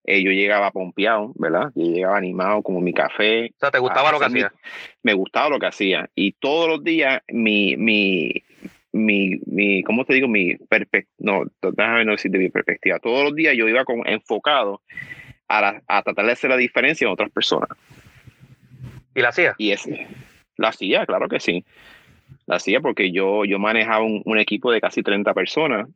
Eh, 0.05 0.21
yo 0.21 0.31
llegaba 0.31 0.71
pompeado, 0.71 1.31
¿verdad? 1.35 1.71
Yo 1.75 1.85
llegaba 1.85 2.17
animado 2.17 2.61
como 2.61 2.81
mi 2.81 2.93
café. 2.93 3.51
O 3.55 3.59
sea, 3.59 3.71
¿te 3.71 3.79
gustaba 3.79 4.11
lo 4.11 4.19
que 4.19 4.25
hacía? 4.25 4.51
Me 5.01 5.13
gustaba 5.13 5.49
lo 5.49 5.59
que 5.59 5.67
hacía. 5.67 6.09
Y 6.13 6.33
todos 6.33 6.67
los 6.67 6.83
días 6.83 7.21
mi, 7.29 7.77
mi, 7.77 8.43
mi, 8.91 9.39
mi 9.45 9.81
¿cómo 9.83 10.03
te 10.03 10.15
digo? 10.15 10.27
Mi 10.27 10.55
perspectiva, 10.55 11.13
no, 11.19 11.43
déjame 11.61 12.03
no 12.03 12.11
decir 12.11 12.31
de 12.31 12.39
mi 12.39 12.49
perspectiva. 12.49 12.99
Todos 12.99 13.23
los 13.23 13.35
días 13.35 13.55
yo 13.55 13.69
iba 13.69 13.85
con, 13.85 14.05
enfocado 14.05 14.81
a, 15.47 15.79
a 15.87 16.01
tratar 16.01 16.25
de 16.25 16.31
hacer 16.33 16.49
la 16.49 16.57
diferencia 16.57 17.05
en 17.05 17.13
otras 17.13 17.31
personas. 17.31 17.69
¿Y 19.15 19.21
la 19.21 19.29
hacía? 19.29 19.55
Y 19.57 19.71
ese, 19.71 20.07
la 20.57 20.69
hacía, 20.69 21.05
claro 21.05 21.27
que 21.29 21.39
sí 21.39 21.63
la 22.45 22.57
hacía 22.57 22.81
porque 22.81 23.11
yo, 23.11 23.45
yo 23.45 23.59
manejaba 23.59 24.03
un, 24.03 24.37
equipo 24.37 24.71
de 24.71 24.81
casi 24.81 25.03
30 25.03 25.33
personas 25.33 25.87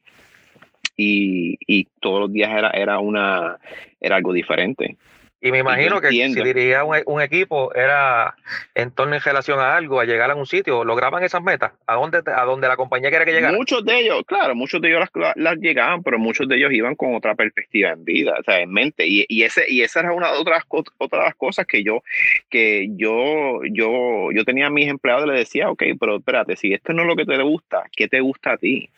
y, 0.95 1.57
y, 1.67 1.87
todos 1.99 2.21
los 2.21 2.33
días 2.33 2.51
era, 2.51 2.69
era, 2.71 2.99
una, 2.99 3.57
era 3.99 4.15
algo 4.15 4.33
diferente. 4.33 4.97
Y 5.39 5.51
me 5.51 5.59
imagino 5.59 6.01
que 6.01 6.09
si 6.09 6.33
dirigía 6.33 6.83
un, 6.83 7.21
equipo 7.21 7.73
era 7.75 8.35
en 8.73 8.89
torno 8.89 9.15
en 9.15 9.21
relación 9.21 9.59
a 9.59 9.75
algo, 9.75 9.99
a 9.99 10.05
llegar 10.05 10.31
a 10.31 10.35
un 10.35 10.47
sitio, 10.47 10.83
¿lograban 10.83 11.23
esas 11.23 11.43
metas? 11.43 11.73
¿A 11.85 11.93
dónde, 11.93 12.21
a 12.25 12.43
dónde 12.43 12.67
la 12.67 12.75
compañía 12.75 13.11
quiere 13.11 13.25
que 13.25 13.33
llegara? 13.33 13.55
Muchos 13.55 13.85
de 13.85 13.99
ellos, 13.99 14.23
claro, 14.25 14.55
muchos 14.55 14.81
de 14.81 14.89
ellos 14.89 15.07
las, 15.35 15.57
llegaban, 15.57 16.01
pero 16.01 16.17
muchos 16.17 16.47
de 16.47 16.55
ellos 16.55 16.71
iban 16.73 16.95
con 16.95 17.13
otra 17.13 17.35
perspectiva 17.35 17.91
en 17.91 18.03
vida, 18.03 18.35
o 18.39 18.43
sea, 18.43 18.61
en 18.61 18.71
mente. 18.71 19.05
Y, 19.05 19.25
y 19.29 19.43
ese, 19.43 19.65
y 19.67 19.81
esa 19.81 19.99
era 19.99 20.11
una 20.11 20.31
de 20.31 20.39
otras, 20.39 20.63
otras 20.97 21.35
cosas 21.35 21.67
que 21.67 21.83
yo, 21.83 22.01
que 22.49 22.87
yo, 22.95 23.61
yo, 23.69 24.31
yo 24.33 24.43
tenía 24.43 24.67
a 24.67 24.71
mis 24.71 24.87
empleados 24.87 25.25
y 25.25 25.29
les 25.29 25.39
decía, 25.39 25.69
ok, 25.69 25.83
pero 25.99 26.17
espérate, 26.17 26.55
si 26.55 26.73
esto 26.73 26.93
no 26.93 27.03
es 27.03 27.07
lo 27.07 27.15
que 27.15 27.25
te 27.25 27.39
gusta, 27.43 27.83
¿qué 27.95 28.07
te 28.07 28.21
gusta 28.21 28.53
a 28.53 28.57
ti? 28.57 28.89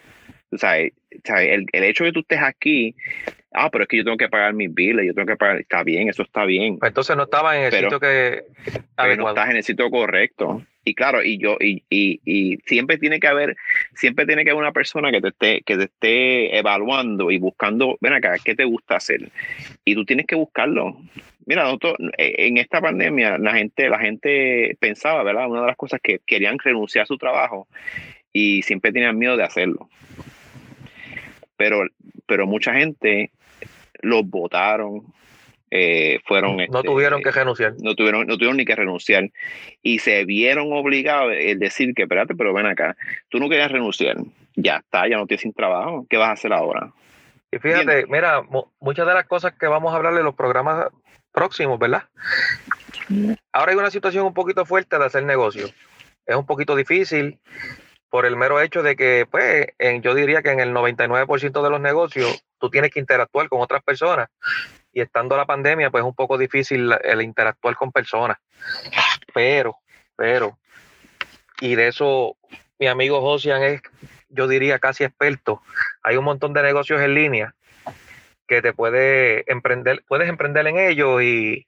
O 0.51 0.58
sea, 0.58 0.79
el, 0.79 0.91
el, 1.72 1.84
hecho 1.84 2.05
de 2.05 2.10
que 2.10 2.13
tú 2.13 2.19
estés 2.22 2.41
aquí 2.41 2.96
ah, 3.53 3.70
pero 3.70 3.84
es 3.84 3.88
que 3.88 3.98
yo 3.98 4.03
tengo 4.03 4.18
que 4.18 4.29
pagar 4.29 4.53
mis 4.53 4.74
billes, 4.74 5.06
yo 5.06 5.13
tengo 5.13 5.27
que 5.27 5.38
pagar, 5.38 5.60
está 5.60 5.84
bien, 5.84 6.10
eso 6.10 6.24
está 6.24 6.46
bien. 6.46 6.79
Pues 6.79 6.89
entonces 6.89 7.15
no 7.15 7.24
estaba 7.24 7.58
en 7.58 7.65
el 7.65 7.72
sitio 7.72 8.00
que... 8.00 8.44
Pero 8.96 9.16
no 9.24 9.29
estás 9.29 9.50
en 9.50 9.57
el 9.57 9.64
sitio 9.64 9.90
correcto. 9.90 10.64
Y 10.83 10.96
claro, 10.96 11.24
y 11.24 11.38
yo, 11.38 11.57
y, 11.59 11.83
y, 11.90 12.20
y, 12.25 12.57
siempre 12.66 12.98
tiene 12.98 13.20
que 13.20 13.27
haber, 13.27 13.57
siempre 13.94 14.25
tiene 14.25 14.44
que 14.44 14.51
haber 14.51 14.64
una 14.64 14.72
persona 14.72 15.12
que 15.12 15.22
te 15.22 15.27
esté, 15.27 15.62
que 15.62 15.77
te 15.77 15.83
esté 15.83 16.57
evaluando 16.57 17.31
y 17.31 17.38
buscando, 17.38 17.98
ven 18.01 18.14
acá, 18.14 18.35
¿qué 18.44 18.55
te 18.55 18.64
gusta 18.64 18.96
hacer? 18.96 19.29
Y 19.85 19.94
tú 19.94 20.05
tienes 20.05 20.25
que 20.25 20.35
buscarlo. 20.35 20.98
Mira, 21.46 21.64
nosotros, 21.64 21.96
eh, 22.18 22.35
en 22.40 22.57
esta 22.57 22.81
pandemia, 22.81 23.38
la 23.38 23.53
gente, 23.53 23.90
la 23.90 24.00
gente 24.00 24.77
pensaba, 24.79 25.22
¿verdad? 25.24 25.48
Una 25.48 25.62
de 25.62 25.68
las 25.68 25.77
cosas 25.77 26.00
que 26.01 26.22
querían 26.25 26.57
renunciar 26.57 27.03
a 27.03 27.07
su 27.07 27.18
trabajo 27.18 27.68
y 28.31 28.62
siempre 28.62 28.92
tenían 28.92 29.18
miedo 29.18 29.35
de 29.35 29.44
hacerlo. 29.44 29.90
Pero, 31.57 31.83
pero 32.25 32.48
mucha 32.48 32.74
gente 32.74 33.31
los 34.01 34.25
votaron, 34.25 35.03
eh, 35.72 36.20
fueron... 36.25 36.57
No 36.57 36.64
este, 36.64 36.83
tuvieron 36.83 37.22
que 37.22 37.31
renunciar. 37.31 37.74
No 37.81 37.96
tuvieron, 37.96 38.27
no 38.27 38.35
tuvieron 38.35 38.57
ni 38.57 38.66
que 38.66 38.75
renunciar. 38.75 39.29
Y 39.81 40.00
se 40.00 40.25
vieron 40.25 40.72
obligados 40.74 41.33
el 41.38 41.59
decir 41.59 41.94
que, 41.94 42.03
espérate, 42.03 42.35
pero 42.35 42.53
ven 42.53 42.66
acá, 42.66 42.96
tú 43.29 43.40
no 43.40 43.50
querías 43.50 43.72
renunciar, 43.72 44.18
ya 44.55 44.77
está, 44.77 45.07
ya 45.07 45.18
no 45.18 45.27
tienes 45.27 45.42
sin 45.42 45.53
trabajo, 45.53 46.05
¿qué 46.09 46.18
vas 46.18 46.29
a 46.29 46.33
hacer 46.33 46.53
ahora? 46.53 46.92
Y 47.51 47.57
fíjate, 47.57 48.05
mira, 48.07 48.44
muchas 48.79 49.07
de 49.07 49.14
las 49.14 49.25
cosas 49.25 49.53
que 49.53 49.68
vamos 49.68 49.92
a 49.92 49.98
hablar 49.98 50.14
en 50.14 50.24
los 50.24 50.35
programas 50.35 50.88
próximos, 51.31 51.79
¿verdad? 51.79 52.03
Ahora 53.51 53.72
hay 53.72 53.77
una 53.77 53.90
situación 53.90 54.25
un 54.25 54.33
poquito 54.33 54.66
fuerte 54.66 54.98
de 54.98 55.05
hacer 55.05 55.24
negocio. 55.24 55.68
Es 56.25 56.35
un 56.35 56.46
poquito 56.46 56.75
difícil 56.75 57.40
por 58.09 58.25
el 58.25 58.35
mero 58.35 58.59
hecho 58.59 58.83
de 58.83 58.95
que, 58.95 59.27
pues, 59.29 59.67
yo 60.01 60.13
diría 60.15 60.41
que 60.41 60.51
en 60.51 60.59
el 60.59 60.74
99% 60.74 61.61
de 61.63 61.69
los 61.69 61.79
negocios 61.79 62.43
tú 62.57 62.69
tienes 62.69 62.91
que 62.91 63.00
interactuar 63.00 63.50
con 63.50 63.61
otras 63.61 63.83
personas 63.83 64.29
y 64.91 65.01
estando 65.01 65.37
la 65.37 65.45
pandemia, 65.45 65.91
pues 65.91 66.01
es 66.01 66.07
un 66.07 66.15
poco 66.15 66.37
difícil 66.37 66.91
el 67.03 67.22
interactuar 67.22 67.75
con 67.75 67.91
personas. 67.91 68.37
Pero, 69.33 69.77
pero, 70.15 70.57
y 71.61 71.75
de 71.75 71.87
eso 71.89 72.35
mi 72.79 72.87
amigo 72.87 73.22
Josian 73.22 73.61
es, 73.61 73.81
yo 74.29 74.48
diría, 74.48 74.79
casi 74.79 75.03
experto. 75.03 75.61
Hay 76.01 76.17
un 76.17 76.24
montón 76.24 76.53
de 76.53 76.63
negocios 76.63 77.01
en 77.01 77.13
línea 77.13 77.55
que 78.48 78.61
te 78.61 78.74
puede 78.74 79.50
emprender, 79.51 80.03
puedes 80.07 80.27
emprender 80.27 80.65
en 80.65 80.79
ellos 80.79 81.22
y, 81.22 81.67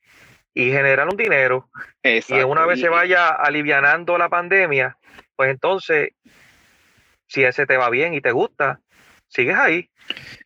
y 0.53 0.71
generar 0.71 1.07
un 1.07 1.17
dinero. 1.17 1.69
Y 2.03 2.33
una 2.41 2.65
vez 2.65 2.79
se 2.79 2.89
vaya 2.89 3.29
alivianando 3.29 4.17
la 4.17 4.29
pandemia, 4.29 4.97
pues 5.41 5.49
entonces, 5.49 6.09
si 7.25 7.43
ese 7.43 7.65
te 7.65 7.75
va 7.75 7.89
bien 7.89 8.13
y 8.13 8.21
te 8.21 8.31
gusta, 8.31 8.79
sigues 9.27 9.57
ahí. 9.57 9.89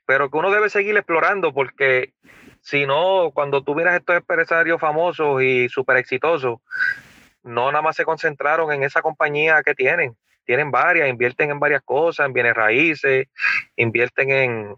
Pero 0.05 0.31
que 0.31 0.38
uno 0.38 0.51
debe 0.51 0.69
seguir 0.69 0.95
explorando 0.95 1.53
porque 1.53 2.13
si 2.62 2.86
no, 2.86 3.31
cuando 3.34 3.62
tú 3.62 3.75
miras 3.75 3.95
estos 3.95 4.15
empresarios 4.15 4.79
famosos 4.79 5.43
y 5.43 5.67
súper 5.67 5.97
exitosos, 5.97 6.60
no 7.43 7.73
nada 7.73 7.81
más 7.81 7.97
se 7.97 8.05
concentraron 8.05 8.71
en 8.71 8.84
esa 8.84 9.01
compañía 9.01 9.63
que 9.63 9.75
tienen. 9.75 10.15
Tienen 10.45 10.71
varias, 10.71 11.10
invierten 11.10 11.51
en 11.51 11.60
varias 11.60 11.81
cosas, 11.81 12.27
en 12.27 12.31
bienes 12.31 12.53
raíces, 12.53 13.27
invierten 13.75 14.31
en, 14.31 14.75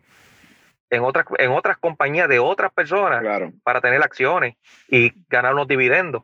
en 0.89 1.03
otras, 1.03 1.27
en 1.37 1.51
otras 1.51 1.77
compañías 1.77 2.27
de 2.27 2.39
otras 2.39 2.73
personas 2.73 3.23
para 3.61 3.81
tener 3.81 4.01
acciones 4.01 4.55
y 4.87 5.13
ganar 5.29 5.53
unos 5.53 5.67
dividendos. 5.67 6.23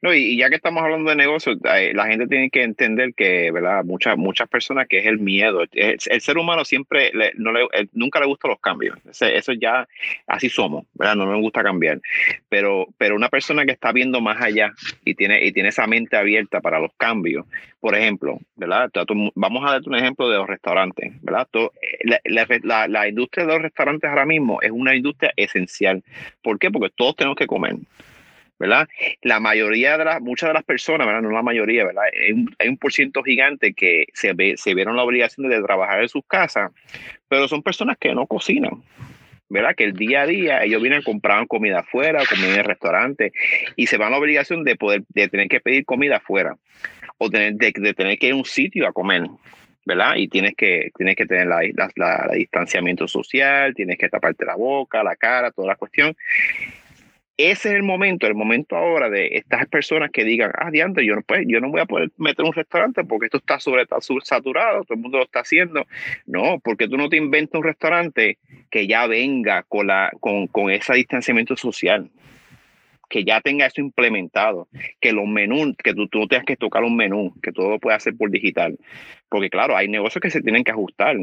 No, 0.00 0.14
y, 0.14 0.36
ya 0.36 0.48
que 0.48 0.56
estamos 0.56 0.82
hablando 0.82 1.10
de 1.10 1.16
negocios, 1.16 1.58
la 1.62 2.06
gente 2.06 2.26
tiene 2.26 2.50
que 2.50 2.62
entender 2.62 3.14
que, 3.14 3.50
¿verdad? 3.50 3.84
Muchas, 3.84 4.16
muchas 4.16 4.48
personas 4.48 4.86
que 4.88 4.98
es 4.98 5.06
el 5.06 5.18
miedo. 5.18 5.64
El, 5.72 6.20
ser 6.20 6.38
humano 6.38 6.64
siempre, 6.64 7.10
no 7.36 7.52
le, 7.52 7.66
nunca 7.92 8.20
le 8.20 8.26
gustan 8.26 8.50
los 8.50 8.60
cambios. 8.60 8.96
Eso 9.20 9.52
ya, 9.52 9.88
así 10.26 10.48
somos, 10.48 10.86
¿verdad? 10.94 11.16
No 11.16 11.26
me 11.26 11.40
gusta 11.40 11.62
cambiar. 11.62 12.00
Pero, 12.48 12.86
pero 12.96 13.16
una 13.16 13.28
persona 13.28 13.64
que 13.64 13.72
está 13.72 13.92
viendo 13.92 14.20
más 14.20 14.40
allá 14.40 14.72
y 15.04 15.14
tiene, 15.14 15.44
y 15.44 15.52
tiene 15.52 15.70
esa 15.70 15.86
mente 15.86 16.16
abierta 16.16 16.60
para 16.60 16.78
los 16.78 16.92
cambios, 16.96 17.46
por 17.80 17.94
ejemplo, 17.94 18.38
¿verdad? 18.56 18.90
Vamos 19.34 19.64
a 19.66 19.72
darte 19.72 19.88
un 19.88 19.96
ejemplo 19.96 20.28
de 20.28 20.36
los 20.36 20.46
restaurantes, 20.46 21.12
¿verdad? 21.22 21.48
La, 22.02 22.20
la, 22.62 22.88
la 22.88 23.08
industria 23.08 23.46
de 23.46 23.52
los 23.52 23.62
restaurantes 23.62 24.08
ahora 24.08 24.26
mismo 24.26 24.60
es 24.62 24.70
una 24.70 24.94
industria 24.94 25.32
esencial. 25.36 26.02
¿Por 26.42 26.58
qué? 26.58 26.70
Porque 26.70 26.92
todos 26.96 27.16
tenemos 27.16 27.36
que 27.36 27.46
comer. 27.46 27.76
¿Verdad? 28.58 28.88
La 29.22 29.40
mayoría 29.40 29.96
de 29.96 30.04
las, 30.04 30.20
muchas 30.20 30.50
de 30.50 30.54
las 30.54 30.64
personas, 30.64 31.06
¿verdad? 31.06 31.22
No 31.22 31.30
la 31.30 31.42
mayoría, 31.42 31.84
¿verdad? 31.84 32.04
Hay 32.04 32.32
un, 32.32 32.54
hay 32.58 32.76
por 32.76 32.92
gigante 32.92 33.72
que 33.72 34.06
se, 34.14 34.32
ve, 34.32 34.56
se 34.56 34.74
vieron 34.74 34.96
la 34.96 35.04
obligación 35.04 35.48
de 35.48 35.62
trabajar 35.62 36.02
en 36.02 36.08
sus 36.08 36.24
casas, 36.26 36.72
pero 37.28 37.46
son 37.48 37.62
personas 37.62 37.96
que 37.98 38.14
no 38.14 38.26
cocinan. 38.26 38.82
¿verdad? 39.50 39.74
Que 39.74 39.84
el 39.84 39.94
día 39.94 40.22
a 40.22 40.26
día 40.26 40.62
ellos 40.62 40.82
vienen, 40.82 41.02
compraban 41.02 41.46
comida 41.46 41.78
afuera, 41.78 42.22
comida 42.28 42.52
en 42.52 42.60
el 42.60 42.64
restaurante 42.66 43.32
y 43.76 43.86
se 43.86 43.96
van 43.96 44.08
a 44.08 44.10
la 44.10 44.18
obligación 44.18 44.62
de 44.62 44.76
poder, 44.76 45.04
de 45.08 45.28
tener 45.28 45.48
que 45.48 45.60
pedir 45.60 45.86
comida 45.86 46.16
afuera 46.16 46.58
o 47.16 47.30
tener, 47.30 47.54
de, 47.54 47.94
tener 47.94 48.18
que 48.18 48.26
ir 48.26 48.32
a 48.34 48.36
un 48.36 48.44
sitio 48.44 48.86
a 48.86 48.92
comer, 48.92 49.22
¿verdad? 49.86 50.16
Y 50.16 50.28
tienes 50.28 50.54
que, 50.54 50.90
tienes 50.94 51.16
que 51.16 51.24
tener 51.24 51.46
la, 51.46 51.60
la, 51.96 52.28
distanciamiento 52.34 53.08
social, 53.08 53.74
tienes 53.74 53.96
que 53.96 54.10
taparte 54.10 54.44
la 54.44 54.54
boca, 54.54 55.02
la 55.02 55.16
cara, 55.16 55.50
toda 55.50 55.68
la 55.68 55.76
cuestión 55.76 56.14
ese 57.38 57.68
es 57.68 57.74
el 57.76 57.84
momento, 57.84 58.26
el 58.26 58.34
momento 58.34 58.76
ahora 58.76 59.08
de 59.08 59.28
estas 59.32 59.66
personas 59.68 60.10
que 60.10 60.24
digan, 60.24 60.50
ah, 60.58 60.72
diante, 60.72 61.06
yo 61.06 61.14
no, 61.14 61.22
pues, 61.22 61.44
yo 61.46 61.60
no 61.60 61.70
voy 61.70 61.80
a 61.80 61.86
poder 61.86 62.10
meter 62.16 62.44
un 62.44 62.52
restaurante 62.52 63.04
porque 63.04 63.26
esto 63.26 63.38
está 63.38 63.60
sobre 63.60 63.86
saturado, 64.24 64.82
todo 64.82 64.96
el 64.96 65.00
mundo 65.00 65.18
lo 65.18 65.24
está 65.24 65.40
haciendo. 65.40 65.86
No, 66.26 66.58
porque 66.58 66.88
tú 66.88 66.96
no 66.96 67.08
te 67.08 67.16
inventas 67.16 67.56
un 67.58 67.64
restaurante 67.64 68.38
que 68.70 68.88
ya 68.88 69.06
venga 69.06 69.62
con, 69.62 69.86
la, 69.86 70.10
con, 70.18 70.48
con 70.48 70.70
ese 70.70 70.94
distanciamiento 70.94 71.56
social 71.56 72.10
que 73.08 73.24
ya 73.24 73.40
tenga 73.40 73.66
eso 73.66 73.80
implementado, 73.80 74.68
que 75.00 75.12
los 75.12 75.26
menús, 75.26 75.74
que 75.82 75.94
tú, 75.94 76.08
tú, 76.08 76.18
no 76.18 76.28
tengas 76.28 76.44
que 76.44 76.56
tocar 76.56 76.84
un 76.84 76.94
menú, 76.94 77.32
que 77.42 77.52
todo 77.52 77.70
lo 77.70 77.78
puedas 77.78 78.02
hacer 78.02 78.16
por 78.16 78.30
digital. 78.30 78.76
Porque 79.28 79.48
claro, 79.48 79.76
hay 79.76 79.88
negocios 79.88 80.20
que 80.20 80.30
se 80.30 80.42
tienen 80.42 80.64
que 80.64 80.72
ajustar. 80.72 81.16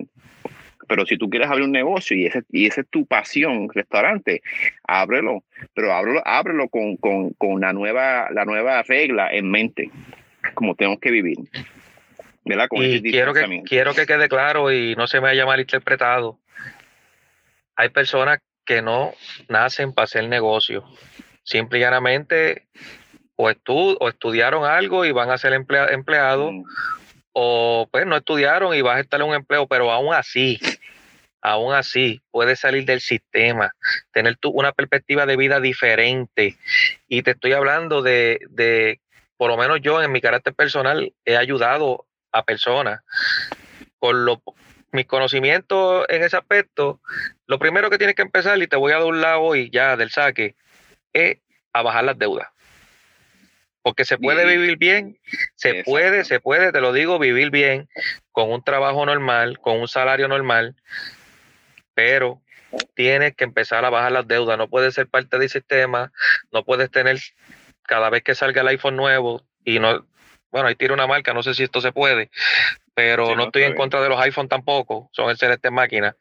Pero 0.88 1.06
si 1.06 1.18
tú 1.18 1.30
quieres 1.30 1.50
abrir 1.50 1.66
un 1.66 1.72
negocio 1.72 2.16
y 2.16 2.26
ese, 2.26 2.44
y 2.52 2.68
esa 2.68 2.82
es 2.82 2.88
tu 2.90 3.06
pasión, 3.06 3.70
restaurante, 3.74 4.42
ábrelo. 4.88 5.44
Pero 5.74 5.94
ábrelo, 5.94 6.22
ábrelo 6.26 6.70
con, 6.70 6.98
con, 6.98 7.32
con 7.32 7.62
la, 7.62 7.74
nueva, 7.74 8.30
la 8.32 8.46
nueva 8.46 8.82
regla 8.84 9.32
en 9.32 9.50
mente, 9.50 9.90
como 10.54 10.76
tenemos 10.76 11.00
que 11.00 11.12
vivir. 11.12 11.38
¿verdad? 12.46 12.68
y 12.72 13.02
quiero 13.02 13.34
que, 13.34 13.64
quiero 13.66 13.94
que 13.96 14.06
quede 14.06 14.30
claro 14.30 14.72
y 14.72 14.96
no 14.96 15.08
se 15.08 15.20
me 15.20 15.30
haya 15.30 15.46
malinterpretado. 15.46 16.40
Hay 17.76 17.90
personas 17.90 18.40
que 18.66 18.82
no 18.82 19.14
nacen 19.50 19.94
para 19.94 20.04
hacer 20.06 20.28
negocio. 20.28 20.84
Simple 21.44 21.80
y 21.80 21.82
llanamente 21.82 22.68
o, 23.36 23.52
o 23.52 24.10
estudiaron 24.10 24.64
algo 24.64 25.06
y 25.06 25.12
van 25.12 25.32
a 25.32 25.38
ser 25.38 25.54
empleados, 25.54 26.54
mm 26.54 26.64
o 27.38 27.90
pues 27.92 28.06
no 28.06 28.16
estudiaron 28.16 28.74
y 28.74 28.82
vas 28.82 28.96
a 28.96 29.02
estar 29.02 29.20
en 29.20 29.28
un 29.28 29.36
empleo, 29.36 29.68
pero 29.68 29.92
aún 29.92 30.14
así, 30.14 30.58
aún 31.42 31.74
así, 31.74 32.22
puedes 32.32 32.62
salir 32.62 32.86
del 32.86 33.02
sistema, 33.02 33.74
tener 34.14 34.38
tú 34.38 34.52
una 34.52 34.72
perspectiva 34.72 35.26
de 35.26 35.36
vida 35.36 35.60
diferente. 35.60 36.56
Y 37.10 37.24
te 37.24 37.32
estoy 37.32 37.52
hablando 37.52 38.02
de, 38.02 38.40
de, 38.52 39.02
por 39.36 39.50
lo 39.50 39.58
menos 39.58 39.82
yo 39.82 40.02
en 40.02 40.14
mi 40.14 40.22
carácter 40.22 40.54
personal, 40.54 41.14
he 41.26 41.36
ayudado 41.36 42.06
a 42.32 42.44
personas 42.44 43.02
con 44.00 44.24
lo, 44.24 44.42
mis 44.94 45.06
conocimientos 45.06 46.06
en 46.08 46.24
ese 46.24 46.38
aspecto. 46.38 47.02
Lo 47.48 47.60
primero 47.60 47.90
que 47.90 47.98
tienes 47.98 48.16
que 48.16 48.22
empezar, 48.22 48.62
y 48.62 48.68
te 48.68 48.78
voy 48.78 48.94
a 48.94 49.00
dar 49.00 49.08
un 49.08 49.20
lado 49.20 49.58
y 49.58 49.70
ya 49.70 49.98
del 49.98 50.10
saque, 50.10 50.56
es 51.12 51.40
a 51.74 51.82
bajar 51.82 52.06
las 52.06 52.18
deudas 52.18 52.48
porque 53.86 54.04
se 54.04 54.18
puede 54.18 54.48
vivir 54.48 54.78
bien, 54.78 55.20
se 55.54 55.84
puede, 55.84 56.26
se 56.26 56.40
puede, 56.40 56.72
te 56.72 56.82
lo 56.82 56.92
digo, 56.92 57.20
vivir 57.20 57.52
bien 57.52 57.88
con 58.32 58.52
un 58.52 58.64
trabajo 58.64 59.06
normal, 59.06 59.60
con 59.60 59.80
un 59.80 59.88
salario 59.88 60.28
normal, 60.28 60.76
pero 61.94 62.42
tienes 62.96 63.36
que 63.36 63.44
empezar 63.44 63.86
a 63.86 63.92
bajar 63.92 64.12
las 64.12 64.28
deudas, 64.28 64.58
no 64.58 64.68
puedes 64.70 64.96
ser 64.96 65.06
parte 65.08 65.38
del 65.38 65.50
sistema, 65.50 66.12
no 66.52 66.64
puedes 66.64 66.90
tener 66.90 67.20
cada 67.84 68.10
vez 68.10 68.24
que 68.24 68.34
salga 68.34 68.62
el 68.62 68.70
iPhone 68.70 68.96
nuevo 68.96 69.44
y 69.64 69.78
no, 69.78 70.08
bueno, 70.50 70.68
ahí 70.68 70.74
tiro 70.74 70.96
una 70.96 71.06
marca, 71.06 71.36
no 71.36 71.44
sé 71.44 71.54
si 71.54 71.62
esto 71.62 71.80
se 71.80 71.92
puede, 71.92 72.32
pero 72.96 73.36
no, 73.36 73.44
estoy 73.44 73.66
en 73.66 73.76
contra 73.76 74.02
de 74.02 74.10
los 74.10 74.20
iPhone 74.20 74.48
tampoco, 74.48 75.12
son 75.12 75.30
excelentes 75.30 75.72
máquinas, 75.72 76.16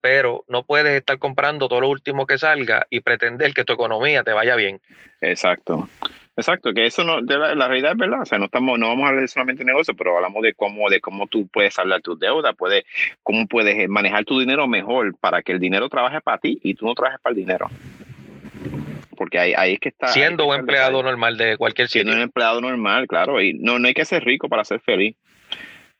pero 0.00 0.44
no 0.46 0.62
puedes 0.62 0.96
estar 0.96 1.18
comprando 1.18 1.68
todo 1.68 1.80
lo 1.80 1.88
último 1.88 2.26
que 2.26 2.38
salga 2.38 2.86
y 2.90 3.00
pretender 3.00 3.54
que 3.54 3.64
tu 3.64 3.72
economía 3.72 4.22
te 4.22 4.32
vaya 4.32 4.54
bien. 4.54 4.80
Exacto. 5.20 5.88
Exacto, 6.38 6.72
que 6.72 6.86
eso 6.86 7.02
no, 7.02 7.20
la, 7.20 7.66
realidad 7.66 7.90
es 7.90 7.98
verdad, 7.98 8.22
o 8.22 8.24
sea, 8.24 8.38
no 8.38 8.44
estamos, 8.44 8.78
no 8.78 8.86
vamos 8.86 9.06
a 9.06 9.08
hablar 9.08 9.26
solamente 9.26 9.64
de 9.64 9.72
negocio, 9.72 9.92
pero 9.96 10.14
hablamos 10.14 10.40
de 10.44 10.54
cómo, 10.54 10.88
de 10.88 11.00
cómo 11.00 11.26
tú 11.26 11.48
puedes 11.48 11.76
hablar 11.80 12.00
tus 12.00 12.16
deudas, 12.16 12.54
puedes, 12.56 12.84
cómo 13.24 13.48
puedes 13.48 13.88
manejar 13.88 14.24
tu 14.24 14.38
dinero 14.38 14.68
mejor 14.68 15.16
para 15.18 15.42
que 15.42 15.50
el 15.50 15.58
dinero 15.58 15.88
trabaje 15.88 16.20
para 16.20 16.38
ti 16.38 16.60
y 16.62 16.74
tú 16.74 16.86
no 16.86 16.94
trabajes 16.94 17.20
para 17.20 17.32
el 17.32 17.38
dinero. 17.38 17.66
Porque 19.16 19.40
ahí, 19.40 19.52
ahí 19.56 19.72
es 19.72 19.80
que 19.80 19.88
está. 19.88 20.06
Siendo 20.06 20.46
un 20.46 20.54
empleado 20.54 21.02
normal 21.02 21.36
de 21.36 21.56
cualquier 21.56 21.88
sitio. 21.88 22.02
Siendo 22.02 22.16
un 22.16 22.22
empleado 22.22 22.60
normal, 22.60 23.08
claro, 23.08 23.42
y 23.42 23.54
no, 23.54 23.80
no 23.80 23.88
hay 23.88 23.94
que 23.94 24.04
ser 24.04 24.24
rico 24.24 24.48
para 24.48 24.62
ser 24.62 24.78
feliz. 24.78 25.16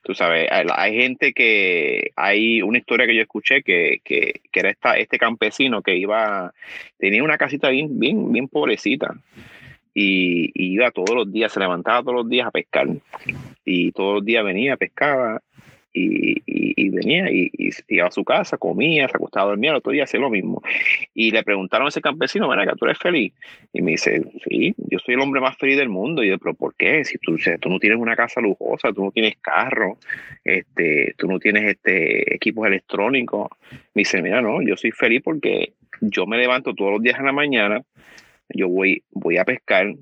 Tú 0.02 0.14
sabes, 0.14 0.48
hay, 0.52 0.94
gente 0.94 1.32
que, 1.32 2.12
hay 2.14 2.62
una 2.62 2.78
historia 2.78 3.06
que 3.06 3.16
yo 3.16 3.22
escuché 3.22 3.64
que, 3.64 4.00
que, 4.04 4.40
que 4.52 4.60
era 4.60 4.70
esta, 4.70 4.96
este 4.96 5.18
campesino 5.18 5.82
que 5.82 5.96
iba, 5.96 6.54
tenía 6.96 7.24
una 7.24 7.38
casita 7.38 7.70
bien, 7.70 7.98
bien, 7.98 8.30
bien 8.30 8.46
pobrecita 8.46 9.16
y, 10.00 10.52
iba 10.54 10.92
todos 10.92 11.10
los 11.10 11.32
días, 11.32 11.52
se 11.52 11.58
levantaba 11.58 12.02
todos 12.02 12.14
los 12.14 12.28
días 12.28 12.46
a 12.46 12.52
pescar 12.52 12.86
y 13.64 13.90
todos 13.90 14.16
los 14.16 14.24
días 14.24 14.44
venía, 14.44 14.76
pescaba 14.76 15.42
y, 15.92 16.88
venía 16.90 17.28
y, 17.32 17.50
iba 17.88 18.06
a 18.06 18.10
su 18.12 18.22
casa, 18.22 18.56
comía, 18.58 19.08
se 19.08 19.16
acostaba 19.16 19.46
a 19.46 19.48
dormir, 19.50 19.70
el 19.70 19.76
otro 19.76 19.90
día 19.90 20.04
hacía 20.04 20.20
lo 20.20 20.30
mismo. 20.30 20.62
Y 21.14 21.32
le 21.32 21.42
preguntaron 21.42 21.86
a 21.86 21.88
ese 21.88 22.00
campesino, 22.00 22.48
que 22.48 22.76
¿tú 22.76 22.84
eres 22.84 22.98
feliz? 22.98 23.32
Y 23.72 23.82
me 23.82 23.92
dice, 23.92 24.22
sí, 24.48 24.72
yo 24.76 25.00
soy 25.00 25.14
el 25.14 25.20
hombre 25.20 25.40
más 25.40 25.56
feliz 25.58 25.76
del 25.76 25.88
mundo. 25.88 26.22
Y 26.22 26.28
yo, 26.28 26.38
pero 26.38 26.54
¿por 26.54 26.76
qué? 26.76 27.04
Si 27.04 27.18
tú, 27.18 27.36
tú 27.60 27.68
no 27.68 27.80
tienes 27.80 27.98
una 27.98 28.14
casa 28.14 28.40
lujosa, 28.40 28.92
tú 28.92 29.04
no 29.04 29.10
tienes 29.10 29.36
carro, 29.40 29.98
este, 30.44 31.14
tú 31.18 31.26
no 31.26 31.40
tienes 31.40 31.64
este, 31.64 32.34
equipos 32.36 32.68
electrónicos. 32.68 33.48
Me 33.94 34.00
dice, 34.02 34.22
mira, 34.22 34.40
no, 34.40 34.62
yo 34.62 34.76
soy 34.76 34.92
feliz 34.92 35.22
porque 35.24 35.72
yo 36.00 36.26
me 36.26 36.38
levanto 36.38 36.74
todos 36.74 36.92
los 36.92 37.02
días 37.02 37.18
en 37.18 37.26
la 37.26 37.32
mañana, 37.32 37.82
yo 38.50 38.68
voy, 38.68 39.02
voy 39.10 39.38
a 39.38 39.44
pescar, 39.44 39.94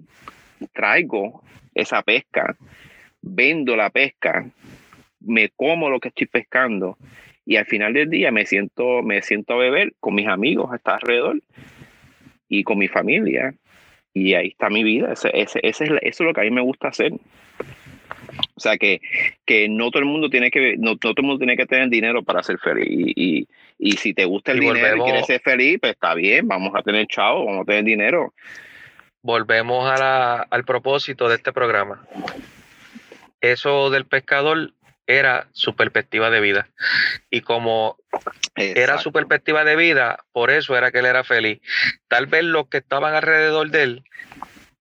traigo 0.72 1.42
esa 1.74 2.02
pesca, 2.02 2.56
vendo 3.20 3.76
la 3.76 3.90
pesca, 3.90 4.50
me 5.20 5.50
como 5.50 5.90
lo 5.90 6.00
que 6.00 6.08
estoy 6.08 6.26
pescando 6.26 6.96
y 7.46 7.56
al 7.56 7.66
final 7.66 7.92
del 7.92 8.10
día 8.10 8.32
me 8.32 8.44
siento, 8.44 9.02
me 9.02 9.22
siento 9.22 9.54
a 9.54 9.58
beber 9.58 9.94
con 10.00 10.16
mis 10.16 10.26
amigos 10.26 10.68
hasta 10.72 10.96
alrededor 10.96 11.40
y 12.48 12.64
con 12.64 12.78
mi 12.78 12.88
familia. 12.88 13.54
Y 14.12 14.34
ahí 14.34 14.48
está 14.48 14.68
mi 14.68 14.82
vida. 14.82 15.12
Ese, 15.12 15.30
ese, 15.32 15.60
es, 15.62 15.80
eso 15.80 15.90
es 16.02 16.20
lo 16.20 16.32
que 16.34 16.40
a 16.40 16.44
mí 16.44 16.50
me 16.50 16.60
gusta 16.60 16.88
hacer. 16.88 17.12
O 18.54 18.60
sea 18.60 18.78
que, 18.78 19.00
que 19.44 19.68
no 19.68 19.90
todo 19.90 20.00
el 20.00 20.08
mundo 20.08 20.30
tiene 20.30 20.50
que 20.50 20.76
no, 20.78 20.96
todo 20.96 21.14
el 21.16 21.22
mundo 21.24 21.38
tiene 21.38 21.56
que 21.56 21.66
tener 21.66 21.88
dinero 21.88 22.22
para 22.22 22.42
ser 22.42 22.58
feliz. 22.58 22.86
Y, 22.88 23.46
y, 23.78 23.92
si 23.92 24.14
te 24.14 24.24
gusta 24.24 24.52
el 24.52 24.60
dinero 24.60 24.96
y 24.96 25.00
quieres 25.00 25.26
ser 25.26 25.40
feliz, 25.40 25.78
pues 25.80 25.92
está 25.92 26.14
bien, 26.14 26.48
vamos 26.48 26.72
a 26.74 26.82
tener 26.82 27.06
chavo, 27.06 27.44
vamos 27.44 27.62
a 27.62 27.66
tener 27.66 27.84
dinero. 27.84 28.32
Volvemos 29.22 29.90
a 29.90 29.96
la, 29.98 30.46
al 30.50 30.64
propósito 30.64 31.28
de 31.28 31.36
este 31.36 31.52
programa. 31.52 32.06
Eso 33.40 33.90
del 33.90 34.06
pescador 34.06 34.72
era 35.06 35.48
su 35.52 35.76
perspectiva 35.76 36.30
de 36.30 36.40
vida. 36.40 36.68
Y 37.30 37.42
como 37.42 37.96
era 38.56 38.98
su 38.98 39.12
perspectiva 39.12 39.64
de 39.64 39.76
vida, 39.76 40.24
por 40.32 40.50
eso 40.50 40.76
era 40.76 40.90
que 40.90 41.00
él 41.00 41.06
era 41.06 41.24
feliz. 41.24 41.60
Tal 42.08 42.26
vez 42.26 42.44
los 42.44 42.68
que 42.68 42.78
estaban 42.78 43.14
alrededor 43.14 43.70
de 43.70 43.82
él, 43.82 44.04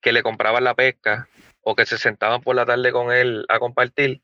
que 0.01 0.11
le 0.11 0.23
compraban 0.23 0.63
la 0.63 0.75
pesca, 0.75 1.27
o 1.67 1.75
que 1.75 1.86
se 1.86 1.97
sentaban 1.97 2.41
por 2.41 2.56
la 2.56 2.65
tarde 2.65 2.91
con 2.91 3.12
él 3.12 3.43
a 3.49 3.58
compartir, 3.58 4.21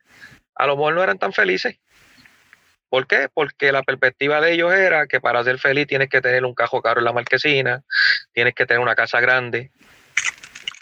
a 0.55 0.67
lo 0.67 0.77
mejor 0.77 0.93
no 0.93 1.03
eran 1.03 1.17
tan 1.17 1.33
felices. 1.33 1.79
¿Por 2.87 3.07
qué? 3.07 3.29
Porque 3.33 3.71
la 3.71 3.81
perspectiva 3.81 4.39
de 4.39 4.53
ellos 4.53 4.71
era 4.71 5.07
que 5.07 5.19
para 5.19 5.43
ser 5.43 5.57
feliz 5.57 5.87
tienes 5.87 6.07
que 6.07 6.21
tener 6.21 6.45
un 6.45 6.53
cajo 6.53 6.81
caro 6.83 6.99
en 6.99 7.05
la 7.05 7.13
marquesina, 7.13 7.83
tienes 8.31 8.53
que 8.53 8.67
tener 8.67 8.79
una 8.79 8.95
casa 8.95 9.19
grande, 9.19 9.71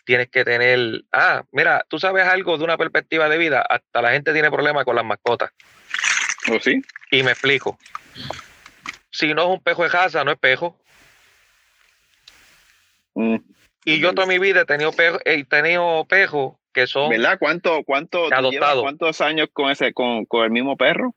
tienes 0.03 0.27
que 0.27 0.43
tener... 0.43 1.05
Ah, 1.13 1.43
mira, 1.53 1.85
tú 1.87 1.97
sabes 1.97 2.25
algo 2.25 2.57
de 2.57 2.65
una 2.65 2.77
perspectiva 2.77 3.29
de 3.29 3.37
vida, 3.37 3.61
hasta 3.61 4.01
la 4.01 4.11
gente 4.11 4.33
tiene 4.33 4.51
problemas 4.51 4.83
con 4.83 4.97
las 4.97 5.05
mascotas. 5.05 5.51
¿O 6.51 6.55
¿Oh, 6.55 6.59
sí? 6.59 6.81
Y 7.09 7.23
me 7.23 7.31
explico. 7.31 7.79
Si 9.11 9.33
no 9.33 9.43
es 9.43 9.47
un 9.47 9.63
pejo 9.63 9.83
de 9.83 9.89
casa, 9.89 10.25
no 10.25 10.31
es 10.31 10.37
pejo. 10.37 10.77
Mm. 13.13 13.37
Y 13.85 13.99
yo 13.99 14.13
toda 14.13 14.27
mi 14.27 14.39
vida 14.39 14.61
he 14.61 14.65
tenido 14.65 14.91
pejos 14.91 15.21
he 15.25 15.43
tenido 15.45 16.07
que 16.73 16.87
son. 16.87 17.09
¿Verdad? 17.09 17.37
¿Cuánto, 17.39 17.83
cuánto 17.83 18.29
¿Cuántos 18.81 19.21
años 19.21 19.49
con 19.51 19.71
ese, 19.71 19.93
con, 19.93 20.25
con, 20.25 20.43
el 20.43 20.51
mismo 20.51 20.77
perro? 20.77 21.15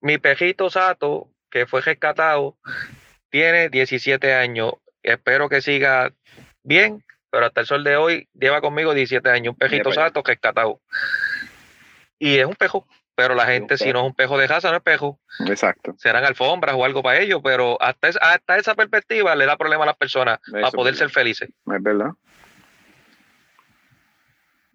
Mi 0.00 0.18
pejito 0.18 0.70
Sato, 0.70 1.30
que 1.50 1.66
fue 1.66 1.80
rescatado, 1.80 2.56
tiene 3.30 3.68
17 3.68 4.34
años. 4.34 4.74
Espero 5.02 5.48
que 5.48 5.62
siga 5.62 6.12
bien, 6.62 7.04
pero 7.30 7.46
hasta 7.46 7.62
el 7.62 7.66
sol 7.66 7.84
de 7.84 7.96
hoy 7.96 8.28
lleva 8.34 8.60
conmigo 8.60 8.94
17 8.94 9.28
años. 9.30 9.52
Un 9.52 9.58
pejito 9.58 9.92
Sato 9.92 10.22
rescatado. 10.24 10.80
Y 12.18 12.38
es 12.38 12.46
un 12.46 12.54
pejo. 12.54 12.86
Pero 13.18 13.34
la 13.34 13.46
gente, 13.46 13.76
si 13.76 13.92
no 13.92 13.98
es 13.98 14.06
un 14.06 14.14
pejo 14.14 14.38
de 14.38 14.46
casa, 14.46 14.70
no 14.70 14.76
es 14.76 14.82
pejo. 14.84 15.18
Exacto. 15.48 15.92
Serán 15.98 16.24
alfombras 16.24 16.76
o 16.76 16.84
algo 16.84 17.02
para 17.02 17.18
ellos, 17.18 17.40
pero 17.42 17.76
hasta, 17.82 18.10
hasta 18.20 18.56
esa 18.56 18.76
perspectiva 18.76 19.34
le 19.34 19.44
da 19.44 19.56
problema 19.56 19.82
a 19.82 19.86
las 19.86 19.96
personas 19.96 20.38
para 20.48 20.70
poder 20.70 20.94
ser 20.94 21.10
felices. 21.10 21.48
Es 21.48 21.82
verdad. 21.82 22.12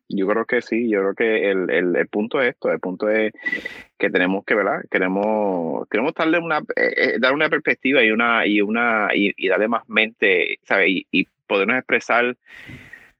Yo 0.09 0.27
creo 0.27 0.43
que 0.43 0.61
sí, 0.61 0.89
yo 0.89 0.99
creo 0.99 1.15
que 1.15 1.51
el, 1.51 1.95
el, 1.95 2.07
punto 2.09 2.41
es 2.41 2.49
esto, 2.49 2.69
el 2.69 2.81
punto 2.81 3.07
es 3.07 3.31
que 3.97 4.09
tenemos 4.09 4.43
que, 4.43 4.55
¿verdad? 4.55 4.81
Queremos, 4.91 5.87
queremos 5.89 6.13
darle 6.13 6.39
una, 6.39 6.57
eh, 6.75 6.93
eh, 6.97 7.15
dar 7.19 7.31
una 7.31 7.47
perspectiva 7.47 8.03
y 8.03 8.11
una, 8.11 8.45
y 8.45 8.59
una, 8.59 9.07
y, 9.13 9.47
darle 9.47 9.69
más 9.69 9.87
mente, 9.87 10.59
¿sabes? 10.63 10.89
Y, 10.89 11.07
y 11.11 11.27
podernos 11.47 11.77
expresar 11.77 12.35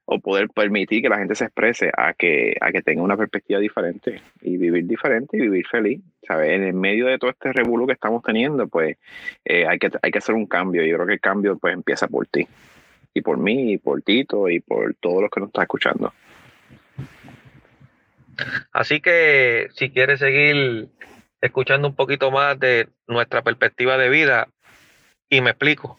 o 0.05 0.19
poder 0.19 0.49
permitir 0.49 1.01
que 1.01 1.09
la 1.09 1.17
gente 1.17 1.35
se 1.35 1.45
exprese 1.45 1.91
a 1.95 2.13
que, 2.13 2.55
a 2.59 2.71
que 2.71 2.81
tenga 2.81 3.01
una 3.01 3.15
perspectiva 3.17 3.59
diferente 3.59 4.21
y 4.41 4.57
vivir 4.57 4.85
diferente 4.85 5.37
y 5.37 5.41
vivir 5.41 5.65
feliz. 5.67 6.01
¿sabes? 6.27 6.51
En 6.51 6.63
el 6.63 6.73
medio 6.73 7.07
de 7.07 7.17
todo 7.17 7.31
este 7.31 7.53
revuelo 7.53 7.87
que 7.87 7.93
estamos 7.93 8.21
teniendo, 8.23 8.67
pues 8.67 8.97
eh, 9.45 9.65
hay, 9.67 9.79
que, 9.79 9.91
hay 10.01 10.11
que 10.11 10.17
hacer 10.17 10.35
un 10.35 10.45
cambio. 10.45 10.83
Yo 10.83 10.95
creo 10.95 11.07
que 11.07 11.13
el 11.13 11.21
cambio 11.21 11.57
pues 11.57 11.73
empieza 11.73 12.07
por 12.07 12.27
ti. 12.27 12.47
y 13.13 13.21
por 13.21 13.37
mí, 13.37 13.73
y 13.73 13.77
por 13.77 14.01
Tito, 14.01 14.49
y 14.49 14.59
por 14.59 14.95
todos 14.95 15.21
los 15.21 15.29
que 15.29 15.39
nos 15.39 15.49
están 15.49 15.63
escuchando. 15.63 16.13
Así 18.71 18.99
que 19.01 19.67
si 19.75 19.91
quieres 19.91 20.19
seguir 20.19 20.89
escuchando 21.41 21.87
un 21.87 21.95
poquito 21.95 22.31
más 22.31 22.59
de 22.59 22.87
nuestra 23.07 23.43
perspectiva 23.43 23.97
de 23.97 24.09
vida, 24.09 24.47
y 25.29 25.41
me 25.41 25.51
explico, 25.51 25.97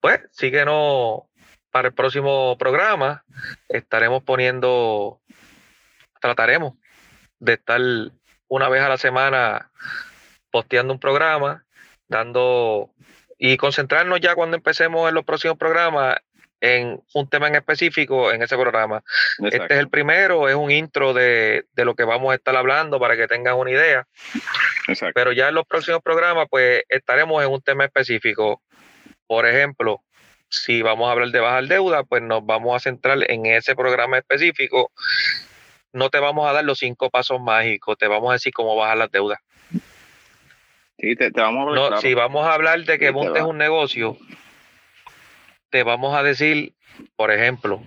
pues 0.00 0.20
síguenos 0.30 1.22
para 1.72 1.88
el 1.88 1.94
próximo 1.94 2.56
programa. 2.58 3.24
Estaremos 3.68 4.22
poniendo, 4.22 5.20
trataremos 6.20 6.74
de 7.40 7.54
estar 7.54 7.80
una 8.46 8.68
vez 8.68 8.82
a 8.82 8.88
la 8.88 8.98
semana 8.98 9.72
posteando 10.52 10.92
un 10.92 11.00
programa, 11.00 11.64
dando 12.06 12.90
y 13.38 13.56
concentrarnos 13.56 14.20
ya 14.20 14.36
cuando 14.36 14.56
empecemos 14.56 15.08
en 15.08 15.14
los 15.16 15.24
próximos 15.24 15.56
programas 15.56 16.18
en 16.60 17.02
un 17.14 17.28
tema 17.28 17.48
en 17.48 17.56
específico 17.56 18.30
en 18.30 18.40
ese 18.42 18.56
programa. 18.56 19.02
Este 19.44 19.64
es 19.64 19.80
el 19.80 19.88
primero, 19.88 20.48
es 20.48 20.54
un 20.54 20.70
intro 20.70 21.12
de, 21.12 21.64
lo 21.74 21.96
que 21.96 22.04
vamos 22.04 22.30
a 22.30 22.36
estar 22.36 22.54
hablando 22.54 23.00
para 23.00 23.16
que 23.16 23.26
tengan 23.26 23.56
una 23.56 23.72
idea. 23.72 24.06
Pero 25.12 25.32
ya 25.32 25.48
en 25.48 25.56
los 25.56 25.66
próximos 25.66 26.02
programas, 26.02 26.46
pues 26.48 26.84
estaremos 26.88 27.42
en 27.42 27.50
un 27.50 27.60
tema 27.62 27.84
específico. 27.84 28.62
Por 29.26 29.46
ejemplo, 29.46 30.04
si 30.52 30.82
vamos 30.82 31.08
a 31.08 31.12
hablar 31.12 31.30
de 31.30 31.40
bajar 31.40 31.66
deuda, 31.66 32.04
pues 32.04 32.22
nos 32.22 32.44
vamos 32.44 32.76
a 32.76 32.80
centrar 32.80 33.18
en 33.30 33.46
ese 33.46 33.74
programa 33.74 34.18
específico. 34.18 34.92
No 35.92 36.10
te 36.10 36.18
vamos 36.18 36.48
a 36.48 36.52
dar 36.52 36.64
los 36.64 36.78
cinco 36.78 37.08
pasos 37.08 37.40
mágicos, 37.40 37.96
te 37.96 38.06
vamos 38.06 38.30
a 38.30 38.34
decir 38.34 38.52
cómo 38.52 38.76
bajar 38.76 38.98
las 38.98 39.10
deudas. 39.10 39.38
Sí, 40.98 41.16
te, 41.16 41.30
vamos 41.30 41.72
a 41.72 41.90
no, 41.90 42.00
Si 42.00 42.12
vamos 42.12 42.46
a 42.46 42.52
hablar 42.52 42.84
de 42.84 42.98
que 42.98 43.12
montes 43.12 43.42
un 43.42 43.56
negocio, 43.56 44.18
te 45.70 45.82
vamos 45.82 46.14
a 46.14 46.22
decir, 46.22 46.74
por 47.16 47.30
ejemplo, 47.30 47.82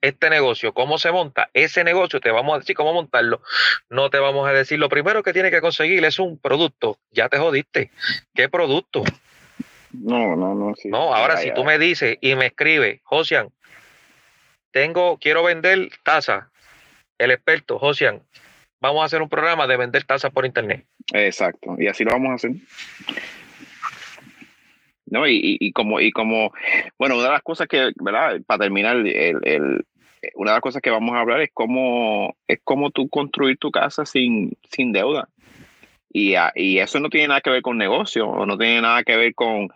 este 0.00 0.28
negocio, 0.28 0.74
cómo 0.74 0.98
se 0.98 1.12
monta, 1.12 1.50
ese 1.54 1.84
negocio 1.84 2.20
te 2.20 2.32
vamos 2.32 2.56
a 2.56 2.58
decir 2.58 2.74
cómo 2.74 2.92
montarlo. 2.92 3.42
No 3.88 4.10
te 4.10 4.18
vamos 4.18 4.48
a 4.48 4.52
decir, 4.52 4.78
lo 4.78 4.88
primero 4.88 5.22
que 5.22 5.32
tiene 5.32 5.52
que 5.52 5.60
conseguir 5.60 6.04
es 6.04 6.18
un 6.18 6.36
producto. 6.36 6.98
Ya 7.12 7.28
te 7.28 7.38
jodiste. 7.38 7.92
¿Qué 8.34 8.48
producto? 8.48 9.04
No, 9.92 10.36
no, 10.36 10.54
no. 10.54 10.74
Sí. 10.76 10.88
No, 10.88 11.14
ahora 11.14 11.36
si 11.38 11.52
tú 11.52 11.64
me 11.64 11.78
dices 11.78 12.18
y 12.20 12.34
me 12.34 12.46
escribes, 12.46 13.00
Josian, 13.04 13.48
tengo, 14.70 15.18
quiero 15.18 15.42
vender 15.42 15.90
taza. 16.02 16.50
El 17.16 17.32
experto, 17.32 17.78
Josian, 17.78 18.22
vamos 18.80 19.02
a 19.02 19.06
hacer 19.06 19.22
un 19.22 19.28
programa 19.28 19.66
de 19.66 19.76
vender 19.76 20.04
tazas 20.04 20.30
por 20.30 20.46
internet. 20.46 20.86
Exacto, 21.12 21.74
y 21.78 21.88
así 21.88 22.04
lo 22.04 22.12
vamos 22.12 22.30
a 22.30 22.34
hacer. 22.34 22.52
¿no? 25.10 25.26
Y, 25.26 25.56
y, 25.60 25.72
como, 25.72 26.00
y 26.00 26.10
como, 26.12 26.52
bueno, 26.98 27.16
una 27.16 27.24
de 27.24 27.30
las 27.30 27.42
cosas 27.42 27.66
que, 27.66 27.92
¿verdad? 27.96 28.40
Para 28.46 28.64
terminar, 28.64 28.96
el, 28.96 29.38
el, 29.42 29.86
una 30.34 30.52
de 30.52 30.56
las 30.56 30.60
cosas 30.60 30.82
que 30.82 30.90
vamos 30.90 31.14
a 31.14 31.20
hablar 31.20 31.40
es 31.40 31.50
cómo, 31.52 32.36
es 32.46 32.60
cómo 32.64 32.90
tú 32.90 33.08
construir 33.08 33.58
tu 33.58 33.70
casa 33.70 34.04
sin, 34.04 34.56
sin 34.70 34.92
deuda. 34.92 35.28
Y, 36.10 36.34
y, 36.54 36.78
eso 36.78 37.00
no 37.00 37.10
tiene 37.10 37.28
nada 37.28 37.42
que 37.42 37.50
ver 37.50 37.60
con 37.60 37.76
negocio, 37.76 38.26
o 38.26 38.46
no 38.46 38.56
tiene 38.56 38.80
nada 38.80 39.02
que 39.04 39.16
ver 39.16 39.34
con, 39.34 39.68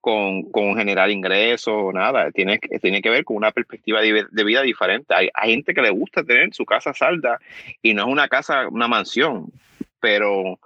con, 0.00 0.50
con 0.50 0.76
generar 0.76 1.10
ingresos 1.10 1.74
o 1.76 1.92
nada. 1.92 2.30
Tiene, 2.30 2.58
tiene 2.58 3.02
que 3.02 3.10
ver 3.10 3.24
con 3.24 3.36
una 3.36 3.52
perspectiva 3.52 4.00
de, 4.00 4.26
de 4.30 4.44
vida 4.44 4.62
diferente. 4.62 5.14
Hay, 5.14 5.28
hay, 5.34 5.50
gente 5.50 5.74
que 5.74 5.82
le 5.82 5.90
gusta 5.90 6.24
tener 6.24 6.54
su 6.54 6.64
casa 6.64 6.94
salda 6.94 7.38
y 7.82 7.92
no 7.92 8.02
es 8.02 8.08
una 8.08 8.28
casa, 8.28 8.66
una 8.68 8.88
mansión, 8.88 9.52
pero, 10.00 10.58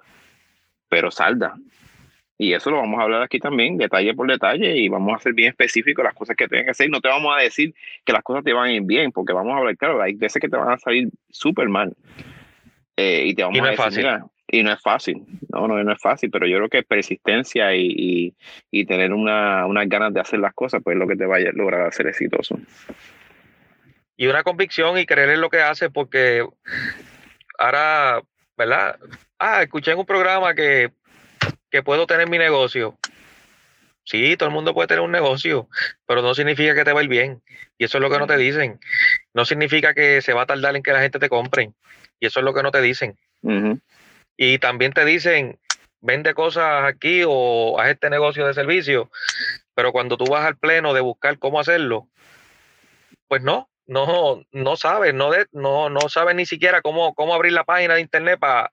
pero 0.89 1.11
salda. 1.11 1.57
Y 2.41 2.53
eso 2.53 2.71
lo 2.71 2.77
vamos 2.77 3.01
a 3.01 3.03
hablar 3.03 3.23
aquí 3.23 3.41
también, 3.41 3.77
detalle 3.77 4.15
por 4.15 4.29
detalle, 4.29 4.77
y 4.77 4.89
vamos 4.89 5.17
a 5.17 5.19
ser 5.19 5.33
bien 5.33 5.49
específicos 5.49 6.05
las 6.05 6.15
cosas 6.15 6.37
que 6.37 6.47
tienen 6.47 6.67
que 6.67 6.71
hacer. 6.71 6.89
No 6.89 7.01
te 7.01 7.09
vamos 7.09 7.37
a 7.37 7.43
decir 7.43 7.75
que 8.05 8.13
las 8.13 8.23
cosas 8.23 8.45
te 8.45 8.53
van 8.53 8.69
a 8.69 8.73
ir 8.73 8.83
bien, 8.83 9.11
porque 9.11 9.33
vamos 9.33 9.53
a 9.55 9.59
hablar, 9.59 9.77
claro, 9.77 10.01
hay 10.01 10.15
veces 10.15 10.41
que 10.41 10.49
te 10.49 10.57
van 10.57 10.71
a 10.71 10.79
salir 10.79 11.09
súper 11.29 11.69
mal. 11.69 11.97
Eh, 12.97 13.25
y 13.27 13.35
te 13.35 13.43
vamos 13.43 13.61
a 13.61 13.85
decir, 13.87 14.07
y 14.51 14.63
no 14.63 14.73
es 14.73 14.81
fácil, 14.81 15.25
no, 15.51 15.69
no, 15.69 15.83
no 15.83 15.93
es 15.93 16.01
fácil, 16.01 16.31
pero 16.31 16.47
yo 16.47 16.57
creo 16.57 16.69
que 16.69 16.83
persistencia 16.83 17.75
y, 17.75 18.35
y, 18.71 18.85
tener 18.87 19.13
una, 19.13 19.67
unas 19.67 19.89
ganas 19.89 20.15
de 20.15 20.21
hacer 20.21 20.39
las 20.39 20.55
cosas, 20.55 20.81
pues 20.83 20.95
es 20.95 21.01
lo 21.01 21.07
que 21.07 21.17
te 21.17 21.27
va 21.27 21.37
a 21.37 21.41
lograr 21.53 21.93
ser 21.93 22.07
exitoso. 22.07 22.59
Y 24.17 24.27
una 24.27 24.43
convicción 24.43 24.99
y 24.99 25.07
creer 25.07 25.31
en 25.31 25.41
lo 25.41 25.51
que 25.51 25.61
hace, 25.61 25.91
porque 25.91 26.45
ahora, 27.59 28.23
¿verdad? 28.57 28.99
Ah, 29.39 29.63
escuché 29.63 29.93
en 29.93 29.99
un 29.99 30.07
programa 30.07 30.55
que 30.55 30.91
que 31.71 31.83
puedo 31.83 32.07
tener 32.07 32.29
mi 32.29 32.39
negocio. 32.39 32.99
Sí, 34.05 34.37
todo 34.37 34.49
el 34.49 34.55
mundo 34.55 34.73
puede 34.73 34.89
tener 34.89 35.03
un 35.03 35.13
negocio, 35.13 35.69
pero 36.07 36.23
no 36.23 36.35
significa 36.35 36.75
que 36.75 36.85
te 36.85 36.93
va 36.93 37.01
a 37.01 37.03
ir 37.03 37.11
bien. 37.11 37.43
Y 37.77 37.85
eso 37.85 37.99
es 37.99 38.03
lo 38.03 38.11
que 38.11 38.19
no 38.19 38.27
te 38.27 38.39
dicen. 38.39 38.81
No 39.35 39.45
significa 39.45 39.93
que 39.93 40.23
se 40.23 40.33
va 40.33 40.43
a 40.43 40.47
tardar 40.47 40.75
en 40.77 40.83
que 40.83 40.93
la 40.93 41.01
gente 41.01 41.19
te 41.19 41.29
compre. 41.29 41.73
Y 42.19 42.27
eso 42.27 42.41
es 42.41 42.45
lo 42.45 42.55
que 42.55 42.63
no 42.63 42.71
te 42.71 42.81
dicen. 42.81 43.19
Y 44.38 44.59
también 44.59 44.92
te 44.92 45.05
dicen, 45.05 45.59
vende 46.01 46.33
cosas 46.33 46.85
aquí 46.85 47.22
o 47.27 47.79
haz 47.79 47.90
este 47.90 48.09
negocio 48.09 48.46
de 48.46 48.55
servicio. 48.55 49.11
Pero 49.74 49.92
cuando 49.92 50.16
tú 50.16 50.27
vas 50.27 50.46
al 50.46 50.57
pleno 50.57 50.94
de 50.94 51.01
buscar 51.01 51.38
cómo 51.38 51.61
hacerlo, 51.61 52.09
pues 53.27 53.42
no, 53.42 53.68
no, 53.87 54.44
no 54.53 54.77
sabes, 54.77 55.12
no, 55.12 55.33
de, 55.33 55.46
no, 55.53 55.90
no 55.90 56.09
sabes 56.09 56.37
ni 56.37 56.46
siquiera 56.46 56.83
cómo, 56.83 57.14
cómo 57.14 57.35
abrir 57.35 57.53
la 57.53 57.64
página 57.64 57.94
de 57.94 58.01
internet 58.01 58.38
para 58.38 58.70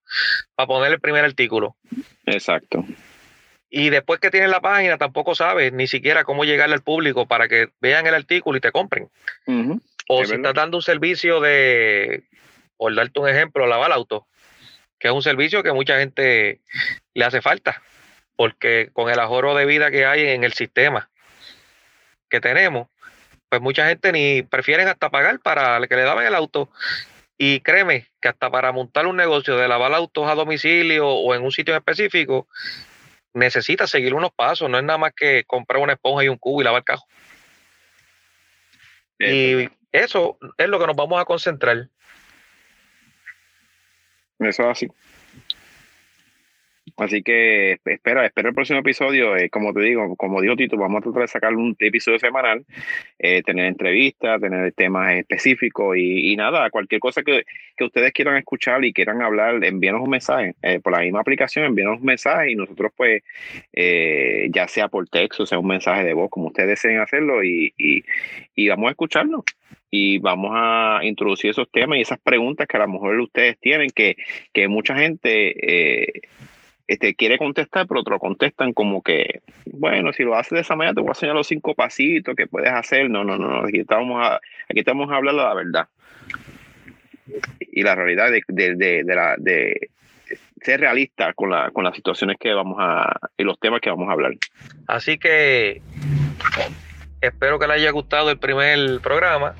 poner 0.68 0.92
el 0.92 1.00
primer 1.00 1.26
artículo. 1.26 1.76
Exacto. 2.28 2.86
Y 3.70 3.90
después 3.90 4.20
que 4.20 4.30
tienes 4.30 4.52
la 4.52 4.62
página, 4.62 4.98
tampoco 4.98 5.34
sabes 5.34 5.74
ni 5.74 5.88
siquiera 5.88 6.24
cómo 6.24 6.46
llegarle 6.46 6.76
al 6.76 6.84
público 6.84 7.26
para 7.26 7.48
que 7.48 7.70
vean 7.82 8.06
el 8.06 8.14
artículo 8.14 8.58
y 8.58 8.62
te 8.62 8.72
compren. 8.72 9.10
O 10.08 10.24
si 10.26 10.36
estás 10.36 10.54
dando 10.54 10.78
un 10.78 10.84
servicio 10.84 11.40
de, 11.42 12.24
por 12.78 12.94
darte 12.94 13.20
un 13.20 13.28
ejemplo, 13.28 13.66
lavar 13.66 13.92
auto, 13.92 14.28
que 15.00 15.08
es 15.08 15.14
un 15.14 15.22
servicio 15.22 15.64
que 15.64 15.74
mucha 15.74 16.00
gente 16.00 16.62
le 17.14 17.26
hace 17.26 17.42
falta, 17.42 17.82
porque 18.36 18.90
con 18.94 19.10
el 19.10 19.20
ahorro 19.20 19.56
de 19.56 19.66
vida 19.66 19.92
que 19.92 20.06
hay 20.06 20.28
en 20.30 20.44
el 20.44 20.54
sistema 20.54 21.10
que 22.30 22.42
tenemos, 22.42 22.88
pues 23.50 23.62
mucha 23.62 23.88
gente 23.88 24.12
ni 24.12 24.42
prefieren 24.44 24.88
hasta 24.88 25.10
pagar 25.10 25.40
para 25.40 25.80
que 25.88 25.96
le 25.96 26.04
daban 26.04 26.26
el 26.26 26.36
auto. 26.36 26.70
Y 27.38 27.60
créeme 27.60 28.08
que 28.22 28.30
hasta 28.30 28.50
para 28.50 28.72
montar 28.72 29.08
un 29.08 29.18
negocio 29.18 29.58
de 29.58 29.68
lavar 29.68 29.94
autos 29.94 30.28
a 30.28 30.36
domicilio 30.36 31.08
o 31.08 31.36
en 31.36 31.44
un 31.44 31.52
sitio 31.52 31.76
específico, 31.76 32.48
necesita 33.34 33.88
seguir 33.88 34.14
unos 34.14 34.32
pasos. 34.32 34.70
No 34.70 34.78
es 34.78 34.84
nada 34.84 34.98
más 34.98 35.14
que 35.14 35.44
comprar 35.46 35.82
una 35.82 35.94
esponja 35.94 36.24
y 36.24 36.30
un 36.30 36.38
cubo 36.38 36.62
y 36.62 36.64
lavar 36.64 36.80
el 36.80 36.86
cajo. 36.86 37.06
Y 39.20 39.70
eso 39.92 40.38
es 40.58 40.68
lo 40.68 40.80
que 40.80 40.88
nos 40.88 40.96
vamos 40.96 41.22
a 41.22 41.26
concentrar. 41.26 41.90
Eso 44.40 44.64
es 44.64 44.70
así. 44.70 44.88
Así 46.98 47.24
que 47.24 47.74
espera, 47.84 48.26
espera 48.26 48.50
el 48.50 48.56
próximo 48.56 48.80
episodio. 48.80 49.36
Eh, 49.36 49.50
como 49.50 49.74
te 49.74 49.82
digo, 49.82 50.16
como 50.16 50.42
dijo 50.42 50.56
Tito, 50.56 50.78
vamos 50.78 51.00
a 51.00 51.04
tratar 51.04 51.24
de 51.24 51.28
sacar 51.28 51.54
un 51.56 51.76
episodio 51.78 52.20
semanal, 52.20 52.66
eh, 53.20 53.42
tener 53.44 53.66
entrevistas, 53.66 54.40
tener 54.40 54.72
temas 54.72 55.14
específicos 55.16 55.98
y, 55.98 56.36
nada, 56.38 56.70
cualquier 56.70 57.02
cosa 57.02 57.22
que, 57.24 57.44
ustedes 57.84 58.14
quieran 58.14 58.38
escuchar 58.38 58.86
y 58.86 58.94
quieran 58.94 59.22
hablar, 59.22 59.62
envíenos 59.66 60.02
un 60.02 60.10
mensaje. 60.10 60.56
Eh, 60.62 60.80
por 60.80 60.94
la 60.94 61.00
misma 61.00 61.20
aplicación, 61.20 61.66
envíenos 61.66 62.00
un 62.00 62.06
mensaje 62.06 62.52
y 62.52 62.56
nosotros, 62.56 62.92
pues, 62.96 63.24
ya 64.54 64.68
sea 64.68 64.88
por 64.88 65.08
texto, 65.10 65.46
sea 65.46 65.60
un 65.60 65.68
mensaje 65.68 66.04
de 66.06 66.14
voz, 66.14 66.30
como 66.30 66.48
ustedes 66.48 66.70
deseen 66.70 67.00
hacerlo 67.00 67.44
y, 67.44 67.74
y 67.78 68.70
vamos 68.70 68.88
a 68.88 68.92
escucharlo 68.92 69.44
y 69.96 70.18
vamos 70.20 70.52
a 70.54 71.00
introducir 71.04 71.52
esos 71.52 71.70
temas 71.72 71.98
y 71.98 72.02
esas 72.02 72.20
preguntas 72.20 72.68
que 72.68 72.76
a 72.76 72.82
lo 72.82 72.90
mejor 72.90 73.18
ustedes 73.20 73.58
tienen, 73.60 73.90
que, 73.90 74.18
que 74.52 74.68
mucha 74.68 74.96
gente 74.96 76.12
este, 76.88 77.16
quiere 77.16 77.38
contestar, 77.38 77.88
pero 77.88 78.02
otro 78.02 78.20
contestan 78.20 78.74
como 78.74 79.02
que, 79.02 79.42
bueno, 79.66 80.12
si 80.12 80.24
lo 80.24 80.36
haces 80.36 80.52
de 80.52 80.62
esa 80.62 80.76
manera, 80.76 80.94
te 80.94 81.02
voy 81.02 81.10
a 81.10 81.12
enseñar 81.12 81.36
los 81.36 81.48
cinco 81.48 81.74
pasitos 81.74 82.36
que 82.36 82.48
puedes 82.48 82.72
hacer. 82.72 83.10
No, 83.10 83.24
no, 83.24 83.38
no, 83.38 83.62
aquí 83.62 83.80
estamos, 83.80 84.22
a, 84.22 84.36
aquí 84.70 84.80
estamos 84.80 85.10
hablando 85.10 85.42
de 85.42 85.48
la 85.48 85.56
verdad. 85.56 85.88
Y 87.72 87.82
la 87.82 87.96
realidad 87.96 88.30
de, 88.32 88.44
de, 88.48 89.04
de, 89.04 89.16
la, 89.16 89.36
de 89.38 89.90
ser 90.62 90.82
realista 90.82 91.34
con, 91.34 91.50
la, 91.50 91.72
con 91.72 91.84
las 91.86 91.96
situaciones 91.96 92.38
que 92.38 92.54
vamos 92.54 92.78
a, 92.80 93.18
y 93.38 93.44
los 93.44 93.60
temas 93.60 93.80
que 93.80 93.90
vamos 93.90 94.10
a 94.10 94.12
hablar. 94.12 94.34
Así 94.88 95.18
que 95.18 95.82
espero 97.26 97.60
que 97.60 97.68
les 97.68 97.78
haya 97.78 97.92
gustado 97.92 98.30
el 98.32 98.38
primer 98.38 99.00
programa. 99.02 99.56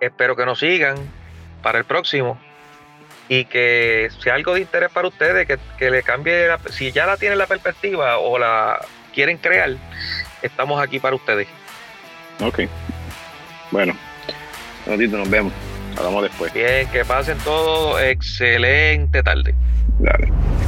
Espero 0.00 0.36
que 0.36 0.44
nos 0.44 0.60
sigan 0.60 0.96
para 1.62 1.78
el 1.78 1.84
próximo 1.84 2.38
y 3.28 3.44
que 3.44 4.08
sea 4.22 4.34
algo 4.34 4.54
de 4.54 4.60
interés 4.60 4.90
para 4.90 5.08
ustedes, 5.08 5.46
que, 5.78 5.90
le 5.90 6.02
cambie, 6.02 6.48
si 6.70 6.92
ya 6.92 7.06
la 7.06 7.16
tienen 7.16 7.38
la 7.38 7.46
perspectiva 7.46 8.18
o 8.18 8.38
la 8.38 8.80
quieren 9.12 9.36
crear, 9.38 9.72
estamos 10.42 10.80
aquí 10.80 10.98
para 10.98 11.16
ustedes. 11.16 11.46
Ok. 12.40 12.60
Bueno, 13.70 13.94
nos 14.86 15.30
vemos. 15.30 15.52
Hablamos 15.96 16.22
después. 16.22 16.52
Bien, 16.52 16.88
que 16.90 17.04
pasen 17.04 17.38
todo 17.38 17.98
excelente 18.00 19.22
tarde. 19.22 19.54
Dale. 19.98 20.67